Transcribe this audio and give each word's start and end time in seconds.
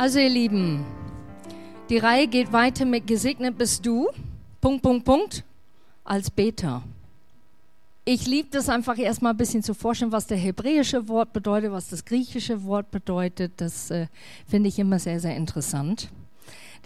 Also 0.00 0.18
ihr 0.18 0.30
Lieben, 0.30 0.82
die 1.90 1.98
Reihe 1.98 2.26
geht 2.26 2.54
weiter 2.54 2.86
mit 2.86 3.06
Gesegnet 3.06 3.58
bist 3.58 3.84
du, 3.84 4.08
Punkt, 4.62 4.80
Punkt, 4.80 5.04
Punkt, 5.04 5.44
als 6.04 6.30
Beter. 6.30 6.82
Ich 8.06 8.26
liebe 8.26 8.48
das 8.50 8.70
einfach 8.70 8.96
erstmal 8.96 9.34
ein 9.34 9.36
bisschen 9.36 9.62
zu 9.62 9.74
forschen, 9.74 10.10
was 10.10 10.26
der 10.26 10.38
hebräische 10.38 11.06
Wort 11.06 11.34
bedeutet, 11.34 11.70
was 11.70 11.90
das 11.90 12.02
griechische 12.02 12.64
Wort 12.64 12.90
bedeutet. 12.90 13.52
Das 13.58 13.90
äh, 13.90 14.06
finde 14.48 14.70
ich 14.70 14.78
immer 14.78 14.98
sehr, 14.98 15.20
sehr 15.20 15.36
interessant. 15.36 16.08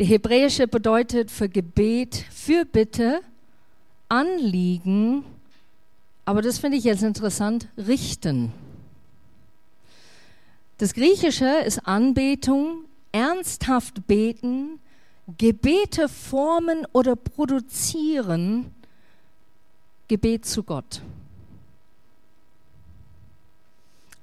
Der 0.00 0.06
hebräische 0.06 0.66
bedeutet 0.66 1.30
für 1.30 1.48
Gebet, 1.48 2.16
für 2.32 2.64
Bitte, 2.64 3.20
Anliegen, 4.08 5.24
aber 6.24 6.42
das 6.42 6.58
finde 6.58 6.78
ich 6.78 6.82
jetzt 6.82 7.04
interessant, 7.04 7.68
richten. 7.79 8.53
Das 10.79 10.94
Griechische 10.94 11.58
ist 11.64 11.86
Anbetung, 11.86 12.86
ernsthaft 13.14 14.07
beten, 14.09 14.81
Gebete 15.39 16.09
formen 16.09 16.85
oder 16.93 17.17
produzieren, 17.17 18.75
Gebet 20.09 20.45
zu 20.45 20.64
Gott. 20.64 21.00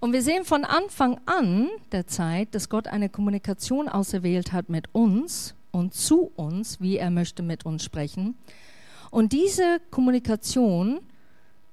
Und 0.01 0.13
wir 0.13 0.21
sehen 0.21 0.43
von 0.43 0.65
Anfang 0.65 1.19
an 1.25 1.69
der 1.91 2.05
Zeit, 2.05 2.53
dass 2.53 2.69
Gott 2.69 2.87
eine 2.87 3.07
Kommunikation 3.07 3.87
auserwählt 3.87 4.51
hat 4.51 4.67
mit 4.67 4.89
uns 4.93 5.55
und 5.71 5.93
zu 5.93 6.31
uns, 6.35 6.81
wie 6.81 6.97
er 6.97 7.11
möchte 7.11 7.43
mit 7.43 7.65
uns 7.65 7.83
sprechen. 7.83 8.35
Und 9.09 9.31
diese 9.31 9.79
Kommunikation 9.89 10.99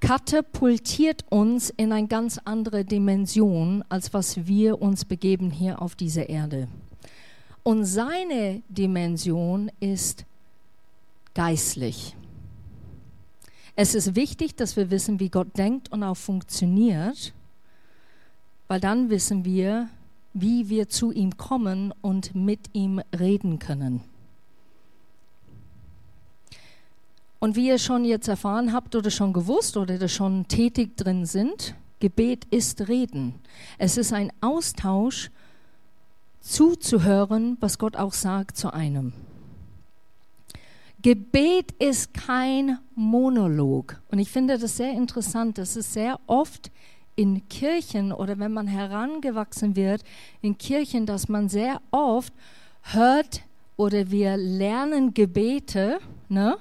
katapultiert 0.00 1.24
uns 1.30 1.70
in 1.70 1.92
eine 1.92 2.06
ganz 2.06 2.38
andere 2.44 2.84
Dimension, 2.84 3.82
als 3.88 4.14
was 4.14 4.46
wir 4.46 4.80
uns 4.80 5.04
begeben 5.04 5.50
hier 5.50 5.82
auf 5.82 5.96
dieser 5.96 6.28
Erde. 6.28 6.68
Und 7.68 7.84
seine 7.84 8.62
Dimension 8.70 9.70
ist 9.78 10.24
geistlich. 11.34 12.16
Es 13.76 13.94
ist 13.94 14.16
wichtig, 14.16 14.56
dass 14.56 14.74
wir 14.74 14.90
wissen, 14.90 15.20
wie 15.20 15.28
Gott 15.28 15.48
denkt 15.58 15.92
und 15.92 16.02
auch 16.02 16.16
funktioniert, 16.16 17.34
weil 18.68 18.80
dann 18.80 19.10
wissen 19.10 19.44
wir, 19.44 19.90
wie 20.32 20.70
wir 20.70 20.88
zu 20.88 21.12
ihm 21.12 21.36
kommen 21.36 21.92
und 22.00 22.34
mit 22.34 22.70
ihm 22.72 23.02
reden 23.14 23.58
können. 23.58 24.00
Und 27.38 27.54
wie 27.54 27.68
ihr 27.68 27.78
schon 27.78 28.06
jetzt 28.06 28.28
erfahren 28.28 28.72
habt 28.72 28.96
oder 28.96 29.10
schon 29.10 29.34
gewusst 29.34 29.76
oder 29.76 30.08
schon 30.08 30.48
tätig 30.48 30.96
drin 30.96 31.26
sind, 31.26 31.74
Gebet 32.00 32.46
ist 32.46 32.88
Reden. 32.88 33.34
Es 33.76 33.98
ist 33.98 34.14
ein 34.14 34.32
Austausch 34.40 35.30
zuzuhören, 36.48 37.56
was 37.60 37.78
Gott 37.78 37.96
auch 37.96 38.12
sagt 38.12 38.56
zu 38.56 38.72
einem. 38.72 39.12
Gebet 41.02 41.72
ist 41.78 42.14
kein 42.14 42.78
Monolog. 42.94 44.00
Und 44.10 44.18
ich 44.18 44.30
finde 44.30 44.58
das 44.58 44.78
sehr 44.78 44.92
interessant. 44.92 45.58
Das 45.58 45.76
ist 45.76 45.92
sehr 45.92 46.18
oft 46.26 46.72
in 47.14 47.48
Kirchen 47.48 48.12
oder 48.12 48.38
wenn 48.38 48.52
man 48.52 48.66
herangewachsen 48.66 49.76
wird 49.76 50.02
in 50.40 50.56
Kirchen, 50.58 51.06
dass 51.06 51.28
man 51.28 51.48
sehr 51.48 51.80
oft 51.90 52.32
hört 52.82 53.42
oder 53.76 54.10
wir 54.10 54.36
lernen 54.36 55.14
Gebete 55.14 55.98
ne? 56.28 56.56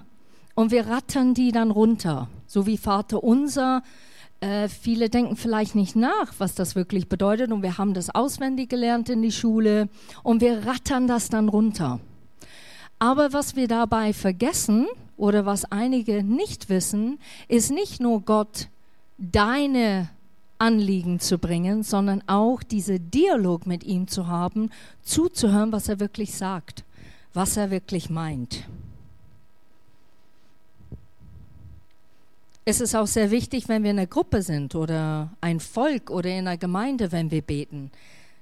und 0.54 0.72
wir 0.72 0.88
rattern 0.88 1.34
die 1.34 1.52
dann 1.52 1.72
runter. 1.72 2.28
So 2.46 2.66
wie 2.66 2.78
Vater 2.78 3.24
unser, 3.24 3.84
äh, 4.40 4.68
viele 4.70 5.10
denken 5.10 5.36
vielleicht 5.36 5.76
nicht 5.76 5.96
nach, 5.96 6.34
was 6.38 6.56
das 6.56 6.76
wirklich 6.76 7.10
bedeutet 7.10 7.52
und 7.52 7.64
wir 7.64 7.78
haben 7.78 7.94
das 7.94 8.14
auswendig 8.14 8.70
gelernt 8.70 9.10
in 9.10 9.22
die 9.22 9.32
Schule 9.32 9.90
und 10.24 10.42
wir 10.42 10.66
rattern 10.66 11.08
das 11.08 11.30
dann 11.30 11.50
runter. 11.50 12.00
Aber 13.00 13.34
was 13.34 13.56
wir 13.56 13.68
dabei 13.68 14.14
vergessen 14.14 14.88
oder 15.18 15.46
was 15.46 15.66
einige 15.72 16.24
nicht 16.24 16.70
wissen, 16.70 17.20
ist 17.48 17.72
nicht 17.72 18.00
nur 18.00 18.22
Gott 18.22 18.70
deine 19.18 20.10
Anliegen 20.60 21.20
zu 21.20 21.38
bringen, 21.38 21.84
sondern 21.84 22.24
auch 22.28 22.64
diese 22.64 23.00
Dialog 23.00 23.68
mit 23.68 23.84
ihm 23.84 24.08
zu 24.08 24.28
haben, 24.28 24.72
zuzuhören, 25.04 25.72
was 25.72 25.90
er 25.90 26.00
wirklich 26.00 26.36
sagt, 26.36 26.84
was 27.34 27.58
er 27.58 27.70
wirklich 27.70 28.10
meint. 28.10 28.68
Es 32.70 32.82
ist 32.82 32.96
auch 32.96 33.08
sehr 33.08 33.32
wichtig, 33.32 33.70
wenn 33.70 33.84
wir 33.84 33.92
in 33.92 33.98
einer 33.98 34.08
Gruppe 34.08 34.42
sind 34.42 34.76
oder 34.76 35.32
ein 35.40 35.62
Volk 35.62 36.10
oder 36.12 36.30
in 36.30 36.40
einer 36.40 36.58
Gemeinde, 36.58 37.14
wenn 37.14 37.32
wir 37.32 37.42
beten, 37.42 37.92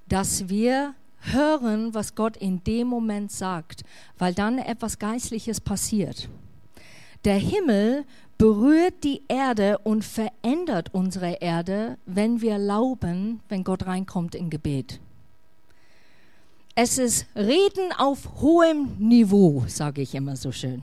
dass 0.09 0.49
wir 0.49 0.95
hören, 1.19 1.93
was 1.93 2.15
Gott 2.15 2.35
in 2.35 2.63
dem 2.63 2.87
Moment 2.87 3.31
sagt, 3.31 3.83
weil 4.17 4.33
dann 4.33 4.57
etwas 4.57 4.97
Geistliches 4.97 5.61
passiert. 5.61 6.27
Der 7.23 7.35
Himmel 7.35 8.03
berührt 8.39 9.03
die 9.03 9.21
Erde 9.27 9.77
und 9.83 10.03
verändert 10.03 10.89
unsere 10.91 11.33
Erde, 11.33 11.99
wenn 12.07 12.41
wir 12.41 12.57
glauben, 12.57 13.41
wenn 13.47 13.63
Gott 13.63 13.85
reinkommt 13.85 14.33
in 14.33 14.49
Gebet. 14.49 14.99
Es 16.73 16.97
ist 16.97 17.27
Reden 17.35 17.91
auf 17.95 18.41
hohem 18.41 18.97
Niveau, 18.97 19.65
sage 19.67 20.01
ich 20.01 20.15
immer 20.15 20.35
so 20.35 20.51
schön. 20.51 20.81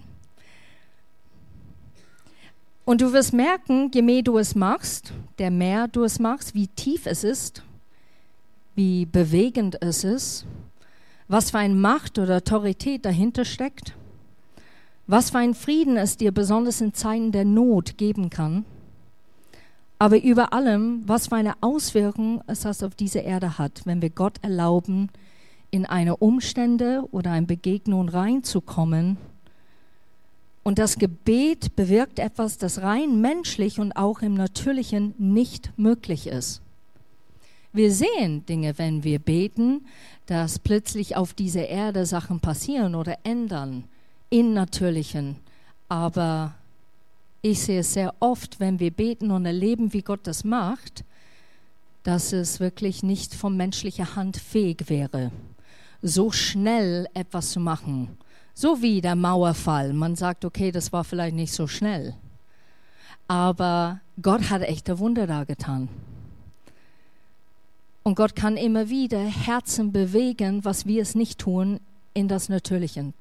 Und 2.85 3.01
du 3.01 3.13
wirst 3.13 3.33
merken, 3.33 3.91
je 3.95 4.03
mehr 4.03 4.23
du 4.23 4.39
es 4.39 4.55
machst, 4.55 5.13
der 5.39 5.51
mehr 5.51 5.87
du 5.87 6.03
es 6.03 6.19
machst, 6.19 6.55
wie 6.55 6.67
tief 6.67 7.07
es 7.07 7.23
ist, 7.23 7.63
wie 8.75 9.07
bewegend 9.07 9.81
es 9.81 10.03
ist, 10.03 10.47
was 11.29 11.53
für 11.53 11.59
eine 11.59 11.75
Macht 11.75 12.19
oder 12.19 12.39
Autorität 12.39 13.05
dahinter 13.05 13.45
steckt, 13.45 13.95
was 15.07 15.31
für 15.31 15.39
ein 15.39 15.55
Frieden 15.55 15.97
es 15.97 16.17
dir 16.17 16.33
besonders 16.33 16.81
in 16.81 16.93
Zeiten 16.93 17.31
der 17.31 17.45
Not 17.45 17.99
geben 17.99 18.31
kann, 18.31 18.65
aber 20.01 20.21
über 20.21 20.53
allem, 20.53 21.03
was 21.07 21.29
für 21.29 21.37
eine 21.37 21.55
Auswirkung 21.61 22.43
es 22.49 22.63
das 22.63 22.83
auf 22.83 22.97
diese 22.97 23.21
Erde 23.21 23.59
hat, 23.59 23.83
wenn 23.85 24.03
wir 24.03 24.11
Gott 24.11 24.39
erlauben, 24.43 25.11
in 25.71 25.87
eine 25.87 26.17
Umstände 26.17 27.05
oder 27.13 27.31
eine 27.31 27.47
Begegnung 27.47 28.09
reinzukommen, 28.09 29.17
und 30.63 30.79
das 30.79 30.97
Gebet 30.99 31.75
bewirkt 31.75 32.19
etwas, 32.19 32.59
das 32.59 32.83
rein 32.83 33.21
menschlich 33.21 33.81
und 33.81 33.93
auch 33.93 34.23
im 34.23 34.35
Natürlichen 34.35 35.15
nicht 35.19 35.73
möglich 35.77 36.27
ist. 36.27 36.61
Wir 37.73 37.93
sehen 37.93 38.47
Dinge, 38.47 38.79
wenn 38.79 39.03
wir 39.03 39.19
beten, 39.19 39.87
dass 40.27 40.59
plötzlich 40.59 41.17
auf 41.17 41.35
dieser 41.35 41.69
Erde 41.69 42.07
Sachen 42.07 42.39
passieren 42.39 42.95
oder 42.95 43.19
ändern 43.25 43.85
in 44.31 44.53
Natürlichen. 44.53 45.37
Aber 45.89 46.55
ich 47.41 47.61
sehe 47.61 47.81
es 47.81 47.95
sehr 47.95 48.15
oft, 48.21 48.61
wenn 48.61 48.79
wir 48.79 48.91
beten 48.91 49.31
und 49.31 49.47
erleben, 49.47 49.93
wie 49.93 50.03
Gott 50.03 50.21
das 50.25 50.45
macht, 50.45 51.05
dass 52.05 52.33
es 52.33 52.61
wirklich 52.61 53.03
nicht 53.03 53.35
von 53.35 53.57
menschlicher 53.57 54.17
Hand 54.17 54.37
fähig 54.37 54.89
wäre, 54.89 55.33
so 56.03 56.31
schnell 56.31 57.09
etwas 57.15 57.51
zu 57.51 57.61
machen 57.61 58.17
so 58.55 58.83
wie 58.83 59.01
der 59.01 59.17
Mauerfall. 59.17 59.93
Man 59.93 60.17
sagt, 60.17 60.45
okay, 60.45 60.73
das 60.73 60.93
war 60.93 61.05
vielleicht 61.05 61.35
nicht 61.35 61.53
so 61.53 61.67
schnell. 61.67 62.15
Aber 63.29 64.01
Gott 64.21 64.51
hat 64.51 64.63
echte 64.63 64.99
Wunder 64.99 65.27
da 65.27 65.45
getan. 65.45 65.89
Und 68.03 68.17
Gott 68.17 68.35
kann 68.35 68.57
immer 68.57 68.89
wieder 68.89 69.21
Herzen 69.21 69.93
bewegen, 69.93 70.65
was 70.65 70.87
wir 70.87 71.03
es 71.03 71.15
nicht 71.15 71.39
tun, 71.39 71.81
in 72.15 72.29
das 72.29 72.49
Natürliche. 72.49 73.13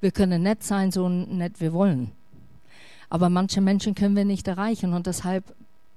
Wir 0.00 0.10
können 0.10 0.42
nett 0.42 0.62
sein, 0.62 0.92
so 0.92 1.08
nett 1.08 1.60
wir 1.60 1.72
wollen. 1.72 2.12
Aber 3.08 3.28
manche 3.28 3.60
Menschen 3.60 3.94
können 3.94 4.14
wir 4.14 4.24
nicht 4.24 4.46
erreichen 4.46 4.92
und 4.92 5.06
deshalb 5.06 5.44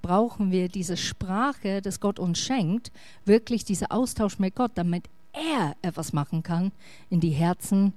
brauchen 0.01 0.51
wir 0.51 0.67
diese 0.67 0.97
Sprache, 0.97 1.81
das 1.81 1.99
Gott 1.99 2.19
uns 2.19 2.39
schenkt, 2.39 2.91
wirklich 3.25 3.63
dieser 3.65 3.91
Austausch 3.91 4.39
mit 4.39 4.55
Gott, 4.55 4.71
damit 4.75 5.03
er 5.31 5.75
etwas 5.81 6.11
machen 6.11 6.43
kann 6.43 6.71
in 7.09 7.19
die 7.19 7.29
Herzen 7.29 7.93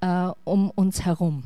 äh, 0.00 0.30
um 0.44 0.70
uns 0.70 1.04
herum. 1.04 1.44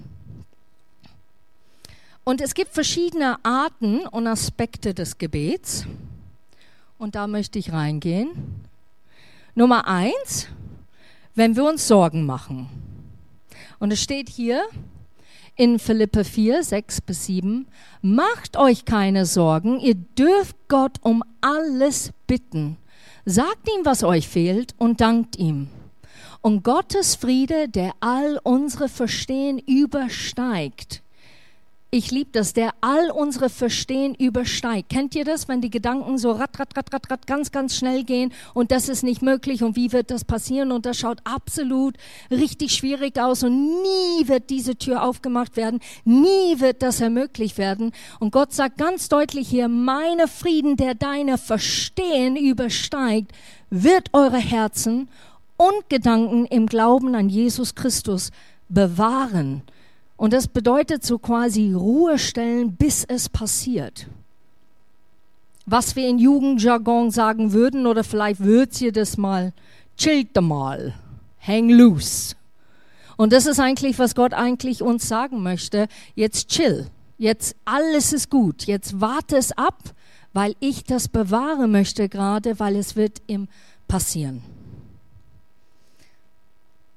Und 2.25 2.41
es 2.41 2.55
gibt 2.55 2.73
verschiedene 2.73 3.45
Arten 3.45 4.07
und 4.07 4.27
Aspekte 4.27 4.95
des 4.95 5.19
Gebets. 5.19 5.87
Und 6.99 7.15
da 7.15 7.27
möchte 7.27 7.59
ich 7.59 7.73
reingehen. 7.73 8.31
Nummer 9.55 9.89
eins, 9.89 10.49
wenn 11.35 11.57
wir 11.57 11.65
uns 11.65 11.89
Sorgen 11.89 12.27
machen. 12.27 12.69
Und 13.79 13.91
es 13.93 14.03
steht 14.03 14.29
hier 14.29 14.63
in 15.57 15.79
Philippe 15.79 16.25
4, 16.25 16.63
6 16.63 17.01
bis 17.01 17.27
7, 17.27 17.67
macht 18.03 18.57
euch 18.57 18.85
keine 18.85 19.27
Sorgen, 19.27 19.81
ihr 19.81 19.95
dürft 19.95 20.57
Gott 20.69 20.99
um 21.03 21.23
alles 21.41 22.13
bitten. 22.27 22.77
Sagt 23.25 23.69
ihm, 23.69 23.85
was 23.85 24.03
euch 24.03 24.29
fehlt 24.29 24.75
und 24.79 25.01
dankt 25.01 25.37
ihm. 25.37 25.69
Und 26.43 26.63
Gottes 26.63 27.17
Friede, 27.17 27.69
der 27.69 27.93
all 28.01 28.41
unsere 28.43 28.89
Verstehen 28.89 29.59
übersteigt, 29.59 31.03
ich 31.93 32.13
liebe 32.13 32.31
das, 32.31 32.53
der 32.53 32.71
all 32.81 33.11
unsere 33.11 33.51
Verstehen 33.51 34.15
übersteigt. 34.15 34.91
Kennt 34.91 35.17
ihr 35.17 35.25
das, 35.25 35.49
wenn 35.49 35.61
die 35.61 35.71
Gedanken 35.71 36.19
so 36.19 36.31
rat, 36.31 36.57
rat, 36.61 36.77
rat, 36.77 36.93
rat, 36.93 37.11
rat 37.11 37.27
ganz, 37.27 37.51
ganz 37.51 37.75
schnell 37.75 38.05
gehen 38.05 38.33
und 38.55 38.71
das 38.71 38.89
ist 38.89 39.03
nicht 39.03 39.23
möglich 39.23 39.65
und 39.65 39.75
wie 39.75 39.91
wird 39.91 40.13
das 40.13 40.25
passieren 40.25 40.71
und 40.71 40.87
das 40.87 40.99
schaut 40.99 41.19
absolut 41.25 41.97
richtig 42.31 42.77
schwierig 42.77 43.19
aus 43.19 43.43
und 43.43 43.83
nie 43.83 44.29
wird 44.29 44.51
diese 44.51 44.77
Tür 44.77 45.03
aufgemacht 45.03 45.57
werden, 45.57 45.81
nie 46.05 46.61
wird 46.61 46.83
das 46.83 47.01
ermöglicht 47.01 47.59
werden. 47.59 47.91
Und 48.21 48.31
Gott 48.31 48.53
sagt 48.53 48.79
ganz 48.79 49.09
deutlich 49.09 49.49
hier, 49.49 49.67
meine 49.67 50.29
Frieden, 50.29 50.77
der 50.77 50.95
deine 50.95 51.39
Verstehen 51.39 52.37
übersteigt, 52.37 53.33
wird 53.69 54.11
eure 54.13 54.39
Herzen 54.39 55.09
und 55.61 55.91
Gedanken 55.91 56.47
im 56.47 56.67
Glauben 56.67 57.15
an 57.15 57.29
Jesus 57.29 57.75
Christus 57.75 58.31
bewahren. 58.71 59.61
Und 60.17 60.33
das 60.33 60.49
bedeutet 60.49 61.05
so 61.05 61.19
quasi 61.19 61.75
Ruhe 61.75 62.19
stellen, 62.19 62.77
bis 62.77 63.05
es 63.05 63.29
passiert. 63.29 64.07
Was 65.67 65.97
wir 65.97 66.09
in 66.09 66.19
Jugendjargon 66.19 67.11
sagen 67.11 67.53
würden, 67.53 67.87
oder 67.87 68.05
vielleicht 68.05 68.41
würdet 68.41 68.81
ihr 68.81 68.91
das 68.91 69.19
mal, 69.19 69.53
chillt 69.99 70.35
mal, 70.41 70.95
hang 71.47 71.69
loose. 71.69 72.37
Und 73.19 73.35
das 73.35 73.45
ist 73.45 73.61
eigentlich, 73.61 73.99
was 73.99 74.15
Gott 74.15 74.33
eigentlich 74.33 74.81
uns 74.81 75.07
sagen 75.09 75.43
möchte. 75.43 75.89
Jetzt 76.15 76.49
chill. 76.49 76.87
Jetzt 77.19 77.55
alles 77.67 78.15
ist 78.15 78.31
gut. 78.31 78.65
Jetzt 78.65 79.03
warte 79.03 79.37
es 79.37 79.53
ab, 79.53 79.77
weil 80.33 80.55
ich 80.59 80.85
das 80.85 81.09
bewahren 81.09 81.71
möchte 81.71 82.09
gerade, 82.09 82.59
weil 82.59 82.77
es 82.77 82.97
wird 82.97 83.21
ihm 83.27 83.47
passieren. 83.89 84.43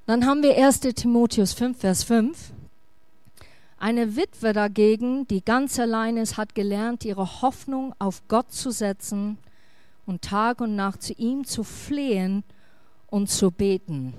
Dann 0.06 0.26
haben 0.26 0.44
wir 0.44 0.58
1. 0.58 0.82
Timotheus 0.82 1.54
5, 1.54 1.80
Vers 1.80 2.04
5. 2.04 2.52
Eine 3.78 4.18
Witwe 4.18 4.52
dagegen, 4.52 5.26
die 5.30 5.44
ganz 5.44 5.80
allein 5.80 6.18
ist, 6.18 6.36
hat 6.36 6.56
gelernt, 6.56 7.06
ihre 7.06 7.42
Hoffnung 7.42 7.96
auf 8.00 8.22
Gott 8.28 8.52
zu 8.52 8.72
setzen 8.72 9.38
und 10.06 10.22
Tag 10.22 10.60
und 10.60 10.76
Nacht 10.76 11.04
zu 11.04 11.14
ihm 11.14 11.46
zu 11.46 11.64
flehen 11.64 12.44
und 13.08 13.30
zu 13.30 13.50
beten. 13.50 14.14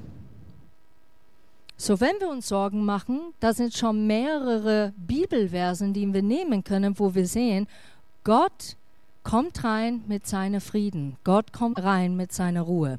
So, 1.76 2.00
wenn 2.00 2.18
wir 2.18 2.30
uns 2.30 2.48
Sorgen 2.48 2.86
machen, 2.86 3.20
da 3.40 3.52
sind 3.52 3.74
schon 3.74 4.06
mehrere 4.06 4.94
Bibelversen, 4.96 5.92
die 5.92 6.10
wir 6.14 6.22
nehmen 6.22 6.64
können, 6.64 6.98
wo 6.98 7.14
wir 7.14 7.26
sehen, 7.26 7.66
Gott 8.22 8.76
kommt 9.22 9.64
rein 9.64 10.02
mit 10.06 10.26
seinem 10.26 10.62
Frieden. 10.62 11.16
Gott 11.24 11.52
kommt 11.52 11.82
rein 11.82 12.16
mit 12.16 12.32
seiner 12.32 12.62
Ruhe. 12.62 12.98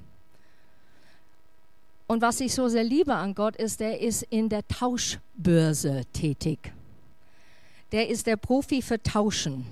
Und 2.08 2.22
was 2.22 2.40
ich 2.40 2.54
so 2.54 2.68
sehr 2.68 2.84
liebe 2.84 3.16
an 3.16 3.34
Gott 3.34 3.56
ist, 3.56 3.80
der 3.80 4.00
ist 4.00 4.24
in 4.24 4.48
der 4.50 4.68
Tauschbörse 4.68 6.04
tätig. 6.14 6.72
Der 7.92 8.10
ist 8.10 8.28
der 8.28 8.38
Profi 8.38 8.82
für 8.82 9.02
Tauschen. 9.02 9.66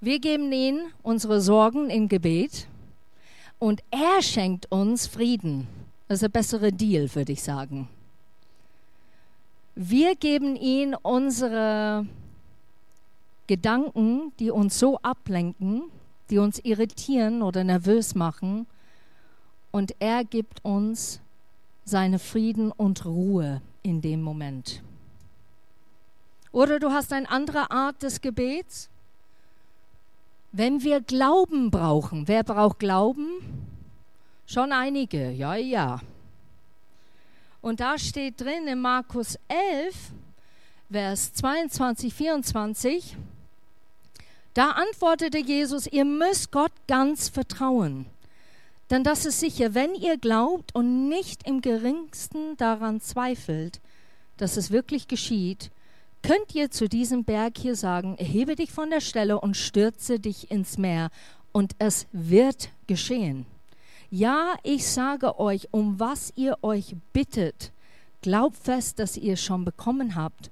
Wir 0.00 0.18
geben 0.18 0.52
ihm 0.52 0.80
unsere 1.02 1.40
Sorgen 1.40 1.90
im 1.90 2.08
Gebet 2.08 2.66
und 3.58 3.82
er 3.90 4.22
schenkt 4.22 4.70
uns 4.70 5.06
Frieden. 5.06 5.66
Das 6.08 6.18
ist 6.18 6.24
ein 6.24 6.30
besserer 6.30 6.70
Deal, 6.70 7.14
würde 7.14 7.32
ich 7.32 7.42
sagen. 7.42 7.88
Wir 9.74 10.16
geben 10.16 10.56
ihm 10.56 10.96
unsere 11.02 12.06
Gedanken, 13.46 14.32
die 14.40 14.50
uns 14.50 14.78
so 14.78 14.98
ablenken, 14.98 15.84
die 16.30 16.38
uns 16.38 16.58
irritieren 16.64 17.42
oder 17.42 17.62
nervös 17.62 18.14
machen 18.16 18.66
und 19.70 19.94
er 19.98 20.24
gibt 20.24 20.64
uns 20.64 21.20
seine 21.84 22.18
Frieden 22.18 22.72
und 22.72 23.04
Ruhe 23.04 23.62
in 23.82 24.00
dem 24.00 24.22
Moment. 24.22 24.82
Oder 26.52 26.78
du 26.78 26.90
hast 26.90 27.12
eine 27.12 27.30
andere 27.30 27.70
Art 27.70 28.02
des 28.02 28.20
Gebets. 28.20 28.88
Wenn 30.52 30.82
wir 30.82 31.00
Glauben 31.00 31.70
brauchen, 31.70 32.26
wer 32.26 32.42
braucht 32.42 32.78
Glauben? 32.78 33.28
Schon 34.46 34.72
einige, 34.72 35.30
ja, 35.30 35.56
ja. 35.56 36.00
Und 37.60 37.80
da 37.80 37.98
steht 37.98 38.40
drin 38.40 38.66
in 38.66 38.80
Markus 38.80 39.38
11, 39.48 39.94
Vers 40.90 41.34
22, 41.34 42.14
24, 42.14 43.16
da 44.54 44.70
antwortete 44.70 45.38
Jesus, 45.38 45.86
ihr 45.86 46.04
müsst 46.04 46.50
Gott 46.50 46.72
ganz 46.86 47.28
vertrauen. 47.28 48.06
Denn 48.90 49.04
das 49.04 49.26
ist 49.26 49.40
sicher, 49.40 49.74
wenn 49.74 49.94
ihr 49.94 50.16
glaubt 50.16 50.74
und 50.74 51.08
nicht 51.08 51.46
im 51.46 51.60
geringsten 51.60 52.56
daran 52.56 53.00
zweifelt, 53.00 53.80
dass 54.38 54.56
es 54.56 54.70
wirklich 54.70 55.08
geschieht, 55.08 55.70
könnt 56.22 56.54
ihr 56.54 56.70
zu 56.70 56.88
diesem 56.88 57.24
Berg 57.24 57.58
hier 57.58 57.76
sagen, 57.76 58.16
erhebe 58.16 58.56
dich 58.56 58.72
von 58.72 58.90
der 58.90 59.00
Stelle 59.00 59.40
und 59.40 59.56
stürze 59.56 60.18
dich 60.18 60.50
ins 60.50 60.78
Meer, 60.78 61.10
und 61.52 61.72
es 61.78 62.06
wird 62.12 62.70
geschehen. 62.86 63.46
Ja, 64.10 64.54
ich 64.62 64.86
sage 64.86 65.38
euch, 65.38 65.68
um 65.70 65.98
was 65.98 66.32
ihr 66.36 66.56
euch 66.62 66.94
bittet, 67.12 67.72
glaubt 68.22 68.56
fest, 68.56 68.98
dass 68.98 69.16
ihr 69.16 69.34
es 69.34 69.42
schon 69.42 69.64
bekommen 69.64 70.14
habt, 70.14 70.50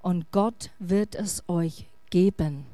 und 0.00 0.30
Gott 0.30 0.70
wird 0.78 1.14
es 1.14 1.42
euch 1.48 1.86
geben. 2.10 2.66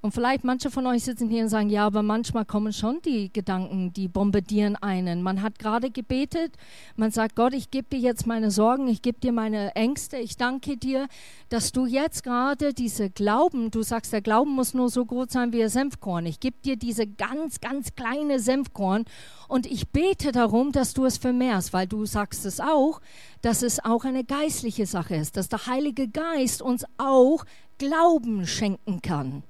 Und 0.00 0.14
vielleicht 0.14 0.44
manche 0.44 0.70
von 0.70 0.86
euch 0.86 1.02
sitzen 1.02 1.28
hier 1.28 1.42
und 1.42 1.48
sagen, 1.48 1.70
ja, 1.70 1.84
aber 1.84 2.04
manchmal 2.04 2.44
kommen 2.44 2.72
schon 2.72 3.02
die 3.02 3.32
Gedanken, 3.32 3.92
die 3.92 4.06
bombardieren 4.06 4.76
einen. 4.76 5.22
Man 5.22 5.42
hat 5.42 5.58
gerade 5.58 5.90
gebetet, 5.90 6.52
man 6.94 7.10
sagt, 7.10 7.34
Gott, 7.34 7.52
ich 7.52 7.72
gebe 7.72 7.88
dir 7.90 7.98
jetzt 7.98 8.24
meine 8.24 8.52
Sorgen, 8.52 8.86
ich 8.86 9.02
gebe 9.02 9.18
dir 9.18 9.32
meine 9.32 9.74
Ängste, 9.74 10.18
ich 10.18 10.36
danke 10.36 10.76
dir, 10.76 11.08
dass 11.48 11.72
du 11.72 11.84
jetzt 11.86 12.22
gerade 12.22 12.74
diese 12.74 13.10
Glauben, 13.10 13.72
du 13.72 13.82
sagst, 13.82 14.12
der 14.12 14.20
Glauben 14.20 14.52
muss 14.52 14.72
nur 14.72 14.88
so 14.88 15.04
groß 15.04 15.30
sein 15.30 15.52
wie 15.52 15.64
ein 15.64 15.68
Senfkorn. 15.68 16.26
Ich 16.26 16.38
gebe 16.38 16.58
dir 16.64 16.76
diese 16.76 17.08
ganz, 17.08 17.60
ganz 17.60 17.96
kleine 17.96 18.38
Senfkorn 18.38 19.04
und 19.48 19.66
ich 19.66 19.88
bete 19.88 20.30
darum, 20.30 20.70
dass 20.70 20.94
du 20.94 21.06
es 21.06 21.18
vermehrst, 21.18 21.72
weil 21.72 21.88
du 21.88 22.06
sagst 22.06 22.46
es 22.46 22.60
auch, 22.60 23.00
dass 23.42 23.62
es 23.62 23.84
auch 23.84 24.04
eine 24.04 24.22
geistliche 24.22 24.86
Sache 24.86 25.16
ist, 25.16 25.36
dass 25.36 25.48
der 25.48 25.66
Heilige 25.66 26.06
Geist 26.06 26.62
uns 26.62 26.84
auch 26.98 27.44
Glauben 27.78 28.46
schenken 28.46 29.02
kann. 29.02 29.42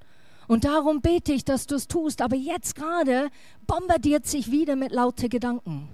Und 0.49 0.63
darum 0.63 0.99
bete 1.01 1.31
ich, 1.31 1.45
dass 1.45 1.67
du 1.67 1.75
es 1.75 1.87
tust. 1.87 2.23
Aber 2.23 2.35
jetzt 2.35 2.75
gerade 2.75 3.29
bombardiert 3.67 4.25
sich 4.25 4.49
wieder 4.49 4.75
mit 4.75 4.91
lauten 4.91 5.29
Gedanken. 5.29 5.87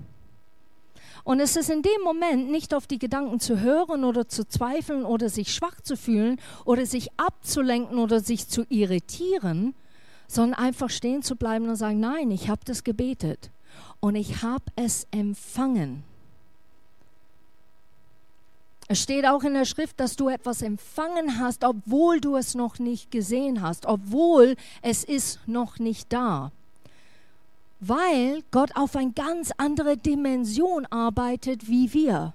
Und 1.25 1.41
es 1.41 1.57
ist 1.57 1.69
in 1.69 1.81
dem 1.81 2.01
Moment 2.05 2.49
nicht 2.51 2.73
auf 2.73 2.87
die 2.87 2.97
Gedanken 2.97 3.41
zu 3.41 3.59
hören 3.59 4.05
oder 4.05 4.29
zu 4.29 4.47
zweifeln 4.47 5.03
oder 5.03 5.27
sich 5.27 5.53
schwach 5.53 5.81
zu 5.81 5.97
fühlen 5.97 6.39
oder 6.63 6.85
sich 6.85 7.09
abzulenken 7.17 7.97
oder 7.97 8.21
sich 8.21 8.47
zu 8.47 8.63
irritieren, 8.69 9.75
sondern 10.25 10.57
einfach 10.57 10.89
stehen 10.89 11.21
zu 11.21 11.35
bleiben 11.35 11.67
und 11.67 11.75
sagen, 11.75 11.99
nein, 11.99 12.31
ich 12.31 12.47
habe 12.47 12.61
das 12.63 12.85
gebetet 12.85 13.51
und 13.99 14.15
ich 14.15 14.41
habe 14.41 14.63
es 14.77 15.05
empfangen. 15.11 16.03
Es 18.87 19.01
steht 19.01 19.25
auch 19.25 19.43
in 19.43 19.55
der 19.55 19.65
Schrift, 19.65 19.99
dass 19.99 20.15
du 20.15 20.29
etwas 20.29 20.61
empfangen 20.61 21.39
hast, 21.39 21.63
obwohl 21.63 22.19
du 22.19 22.35
es 22.35 22.53
noch 22.53 22.77
nicht 22.77 23.09
gesehen 23.09 23.61
hast, 23.61 23.87
obwohl 23.87 24.55
es 24.83 25.03
ist 25.03 25.39
noch 25.47 25.79
nicht 25.79 26.13
da. 26.13 26.51
Weil 27.79 28.43
Gott 28.51 28.75
auf 28.75 28.95
eine 28.95 29.11
ganz 29.11 29.51
andere 29.57 29.97
Dimension 29.97 30.85
arbeitet 30.85 31.67
wie 31.67 31.93
wir. 31.93 32.33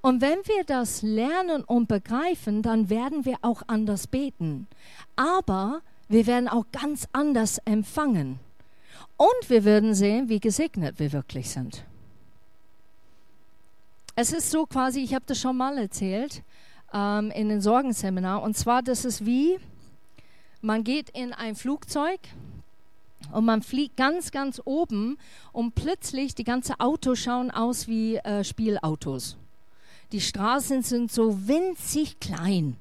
Und 0.00 0.20
wenn 0.20 0.38
wir 0.44 0.64
das 0.66 1.02
lernen 1.02 1.62
und 1.62 1.86
begreifen, 1.86 2.62
dann 2.62 2.90
werden 2.90 3.24
wir 3.24 3.36
auch 3.42 3.62
anders 3.68 4.08
beten. 4.08 4.66
Aber 5.14 5.82
wir 6.08 6.26
werden 6.26 6.48
auch 6.48 6.66
ganz 6.72 7.06
anders 7.12 7.58
empfangen. 7.64 8.40
Und 9.16 9.48
wir 9.48 9.64
werden 9.64 9.94
sehen, 9.94 10.28
wie 10.28 10.40
gesegnet 10.40 10.98
wir 10.98 11.12
wirklich 11.12 11.50
sind. 11.50 11.84
Es 14.14 14.32
ist 14.32 14.50
so 14.50 14.66
quasi, 14.66 15.00
ich 15.00 15.14
habe 15.14 15.24
das 15.26 15.40
schon 15.40 15.56
mal 15.56 15.78
erzählt 15.78 16.42
ähm, 16.92 17.30
in 17.30 17.48
den 17.48 17.62
Sorgenseminar, 17.62 18.42
und 18.42 18.56
zwar, 18.56 18.82
das 18.82 19.06
ist 19.06 19.24
wie, 19.24 19.58
man 20.60 20.84
geht 20.84 21.08
in 21.10 21.32
ein 21.32 21.56
Flugzeug 21.56 22.20
und 23.32 23.46
man 23.46 23.62
fliegt 23.62 23.96
ganz, 23.96 24.30
ganz 24.30 24.60
oben 24.64 25.16
und 25.52 25.74
plötzlich 25.74 26.34
die 26.34 26.44
ganzen 26.44 26.78
Autos 26.78 27.20
schauen 27.20 27.50
aus 27.50 27.88
wie 27.88 28.16
äh, 28.16 28.44
Spielautos. 28.44 29.38
Die 30.12 30.20
Straßen 30.20 30.82
sind 30.82 31.10
so 31.10 31.48
winzig 31.48 32.20
klein. 32.20 32.76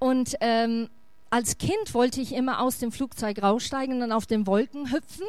Und 0.00 0.34
ähm, 0.40 0.88
als 1.30 1.58
Kind 1.58 1.94
wollte 1.94 2.20
ich 2.20 2.34
immer 2.34 2.60
aus 2.60 2.78
dem 2.78 2.90
Flugzeug 2.90 3.40
raussteigen 3.40 4.02
und 4.02 4.10
auf 4.10 4.26
den 4.26 4.48
Wolken 4.48 4.90
hüpfen, 4.90 5.26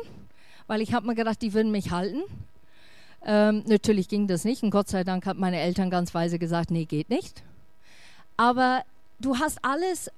weil 0.65 0.81
ich 0.81 0.93
habe 0.93 1.05
mir 1.05 1.15
gedacht, 1.15 1.43
die 1.43 1.53
würden 1.53 1.71
mich 1.71 1.91
halten. 1.91 2.23
Ähm, 3.25 3.63
natürlich 3.67 4.07
ging 4.07 4.27
das 4.27 4.45
nicht 4.45 4.63
und 4.63 4.71
Gott 4.71 4.87
sei 4.89 5.03
Dank 5.03 5.25
hat 5.25 5.37
meine 5.37 5.59
Eltern 5.59 5.89
ganz 5.89 6.13
weise 6.13 6.39
gesagt, 6.39 6.71
nee, 6.71 6.85
geht 6.85 7.09
nicht. 7.09 7.43
Aber 8.37 8.83
du 9.19 9.37
hast 9.37 9.57
alles, 9.63 10.09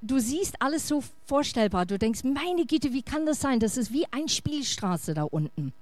du 0.00 0.18
siehst 0.18 0.60
alles 0.60 0.86
so 0.86 1.02
vorstellbar. 1.26 1.86
Du 1.86 1.98
denkst, 1.98 2.22
meine 2.24 2.66
Güte, 2.66 2.92
wie 2.92 3.02
kann 3.02 3.26
das 3.26 3.40
sein? 3.40 3.58
Das 3.60 3.76
ist 3.76 3.92
wie 3.92 4.06
eine 4.12 4.28
Spielstraße 4.28 5.14
da 5.14 5.24
unten. 5.24 5.72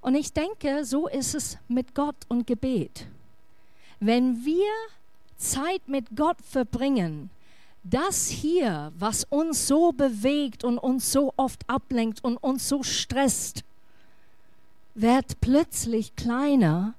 Und 0.00 0.14
ich 0.16 0.32
denke, 0.32 0.84
so 0.84 1.08
ist 1.08 1.34
es 1.34 1.58
mit 1.68 1.94
Gott 1.94 2.16
und 2.28 2.46
Gebet. 2.46 3.06
wenn 4.00 4.44
wir 4.44 4.70
Zeit 5.36 5.88
mit 5.88 6.14
Gott 6.14 6.36
verbringen, 6.42 7.30
das 7.82 8.28
hier, 8.28 8.92
was 8.98 9.24
uns 9.24 9.66
so 9.66 9.92
bewegt 9.92 10.64
und 10.64 10.78
uns 10.78 11.12
so 11.12 11.32
oft 11.36 11.68
ablenkt 11.68 12.22
und 12.24 12.36
uns 12.38 12.68
so 12.68 12.82
stresst, 12.82 13.64
wird 14.94 15.40
plötzlich 15.40 16.14
kleiner 16.16 16.94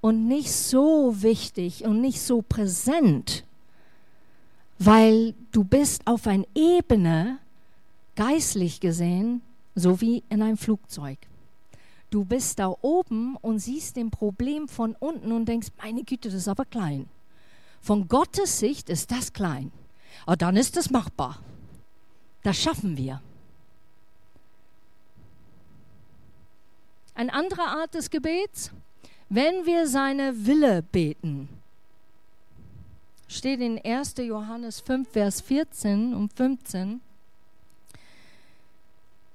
und 0.00 0.26
nicht 0.26 0.52
so 0.52 1.22
wichtig 1.22 1.84
und 1.84 2.00
nicht 2.00 2.20
so 2.20 2.42
präsent, 2.42 3.44
weil 4.78 5.34
du 5.52 5.64
bist 5.64 6.06
auf 6.06 6.26
einer 6.26 6.46
Ebene, 6.54 7.38
geistlich 8.16 8.80
gesehen, 8.80 9.42
so 9.74 10.00
wie 10.00 10.22
in 10.28 10.42
einem 10.42 10.56
Flugzeug. 10.56 11.18
Du 12.10 12.24
bist 12.24 12.58
da 12.58 12.74
oben 12.80 13.36
und 13.36 13.58
siehst 13.58 13.96
den 13.96 14.10
Problem 14.10 14.66
von 14.66 14.96
unten 14.98 15.30
und 15.30 15.46
denkst, 15.46 15.68
meine 15.82 16.04
Güte, 16.04 16.28
das 16.28 16.38
ist 16.38 16.48
aber 16.48 16.64
klein. 16.64 17.06
Von 17.80 18.08
Gottes 18.08 18.58
Sicht 18.58 18.88
ist 18.88 19.10
das 19.10 19.32
klein. 19.32 19.70
Aber 20.26 20.36
dann 20.36 20.56
ist 20.56 20.76
es 20.76 20.90
machbar. 20.90 21.38
Das 22.42 22.56
schaffen 22.56 22.96
wir. 22.96 23.20
Eine 27.18 27.34
andere 27.34 27.62
Art 27.62 27.94
des 27.94 28.10
Gebets, 28.10 28.70
wenn 29.28 29.66
wir 29.66 29.88
seine 29.88 30.46
Wille 30.46 30.82
beten. 30.82 31.48
Steht 33.26 33.58
in 33.58 33.84
1. 33.84 34.14
Johannes 34.18 34.78
5, 34.78 35.08
Vers 35.08 35.40
14 35.40 36.14
und 36.14 36.32
15. 36.32 37.00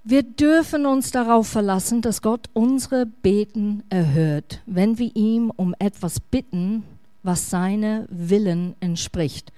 Wir 0.05 0.23
dürfen 0.23 0.85
uns 0.85 1.11
darauf 1.11 1.49
verlassen, 1.49 2.01
dass 2.01 2.21
Gott 2.21 2.49
unsere 2.53 3.05
Beten 3.05 3.83
erhört, 3.89 4.61
wenn 4.65 4.97
wir 4.97 5.13
ihm 5.13 5.51
um 5.53 5.75
etwas 5.77 6.21
bitten, 6.21 6.85
was 7.21 7.49
seine 7.49 8.07
Willen 8.09 8.77
entspricht. 8.79 9.51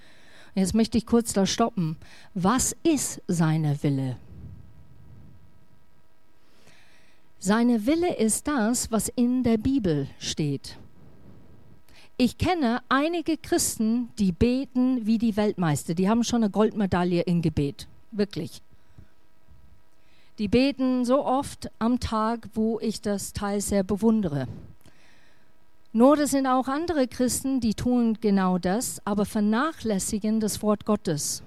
Jetzt 0.56 0.74
möchte 0.74 0.98
ich 0.98 1.06
kurz 1.06 1.32
da 1.32 1.46
stoppen. 1.46 1.96
Was 2.34 2.74
ist 2.82 3.22
seine 3.28 3.80
Wille? 3.84 4.16
Seine 7.38 7.86
Wille 7.86 8.16
ist 8.16 8.48
das, 8.48 8.90
was 8.90 9.08
in 9.08 9.42
der 9.42 9.58
Bibel 9.58 10.08
steht. 10.18 10.78
Ich 12.16 12.38
kenne 12.38 12.80
einige 12.88 13.36
Christen, 13.36 14.08
die 14.18 14.32
beten 14.32 15.06
wie 15.06 15.18
die 15.18 15.36
Weltmeister. 15.36 15.94
Die 15.94 16.08
haben 16.08 16.24
schon 16.24 16.42
eine 16.42 16.50
Goldmedaille 16.50 17.22
im 17.22 17.42
Gebet. 17.42 17.88
Wirklich. 18.10 18.62
Die 20.38 20.48
beten 20.48 21.04
so 21.04 21.24
oft 21.24 21.70
am 21.78 22.00
Tag, 22.00 22.48
wo 22.54 22.80
ich 22.80 23.02
das 23.02 23.34
Teil 23.34 23.60
sehr 23.60 23.84
bewundere. 23.84 24.48
Nur 25.92 26.16
das 26.16 26.30
sind 26.30 26.46
auch 26.46 26.68
andere 26.68 27.06
Christen, 27.06 27.60
die 27.60 27.74
tun 27.74 28.18
genau 28.20 28.58
das, 28.58 29.00
aber 29.04 29.24
vernachlässigen 29.24 30.40
das 30.40 30.62
Wort 30.62 30.84
Gottes. 30.84 31.42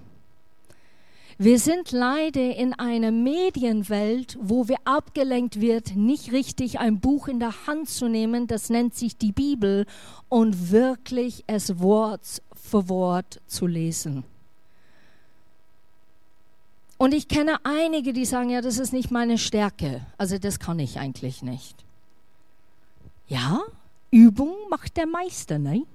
Wir 1.41 1.57
sind 1.57 1.93
leider 1.93 2.53
in 2.57 2.73
einer 2.73 3.11
Medienwelt, 3.11 4.37
wo 4.41 4.67
wir 4.67 4.75
abgelenkt 4.83 5.61
wird, 5.61 5.95
nicht 5.95 6.33
richtig 6.33 6.81
ein 6.81 6.99
Buch 6.99 7.29
in 7.29 7.39
der 7.39 7.65
Hand 7.65 7.87
zu 7.87 8.09
nehmen, 8.09 8.45
das 8.45 8.69
nennt 8.69 8.93
sich 8.93 9.15
die 9.15 9.31
Bibel, 9.31 9.85
und 10.27 10.69
wirklich 10.69 11.45
es 11.47 11.79
Wort 11.79 12.41
für 12.53 12.89
Wort 12.89 13.39
zu 13.47 13.67
lesen. 13.67 14.25
Und 16.97 17.13
ich 17.13 17.29
kenne 17.29 17.55
einige, 17.63 18.11
die 18.11 18.25
sagen, 18.25 18.49
ja, 18.49 18.59
das 18.59 18.77
ist 18.77 18.91
nicht 18.91 19.09
meine 19.09 19.37
Stärke. 19.37 20.05
Also 20.17 20.39
das 20.39 20.59
kann 20.59 20.77
ich 20.77 20.99
eigentlich 20.99 21.41
nicht. 21.41 21.85
Ja, 23.29 23.61
Übung 24.11 24.55
macht 24.69 24.97
der 24.97 25.07
Meister, 25.07 25.57
ne? 25.57 25.85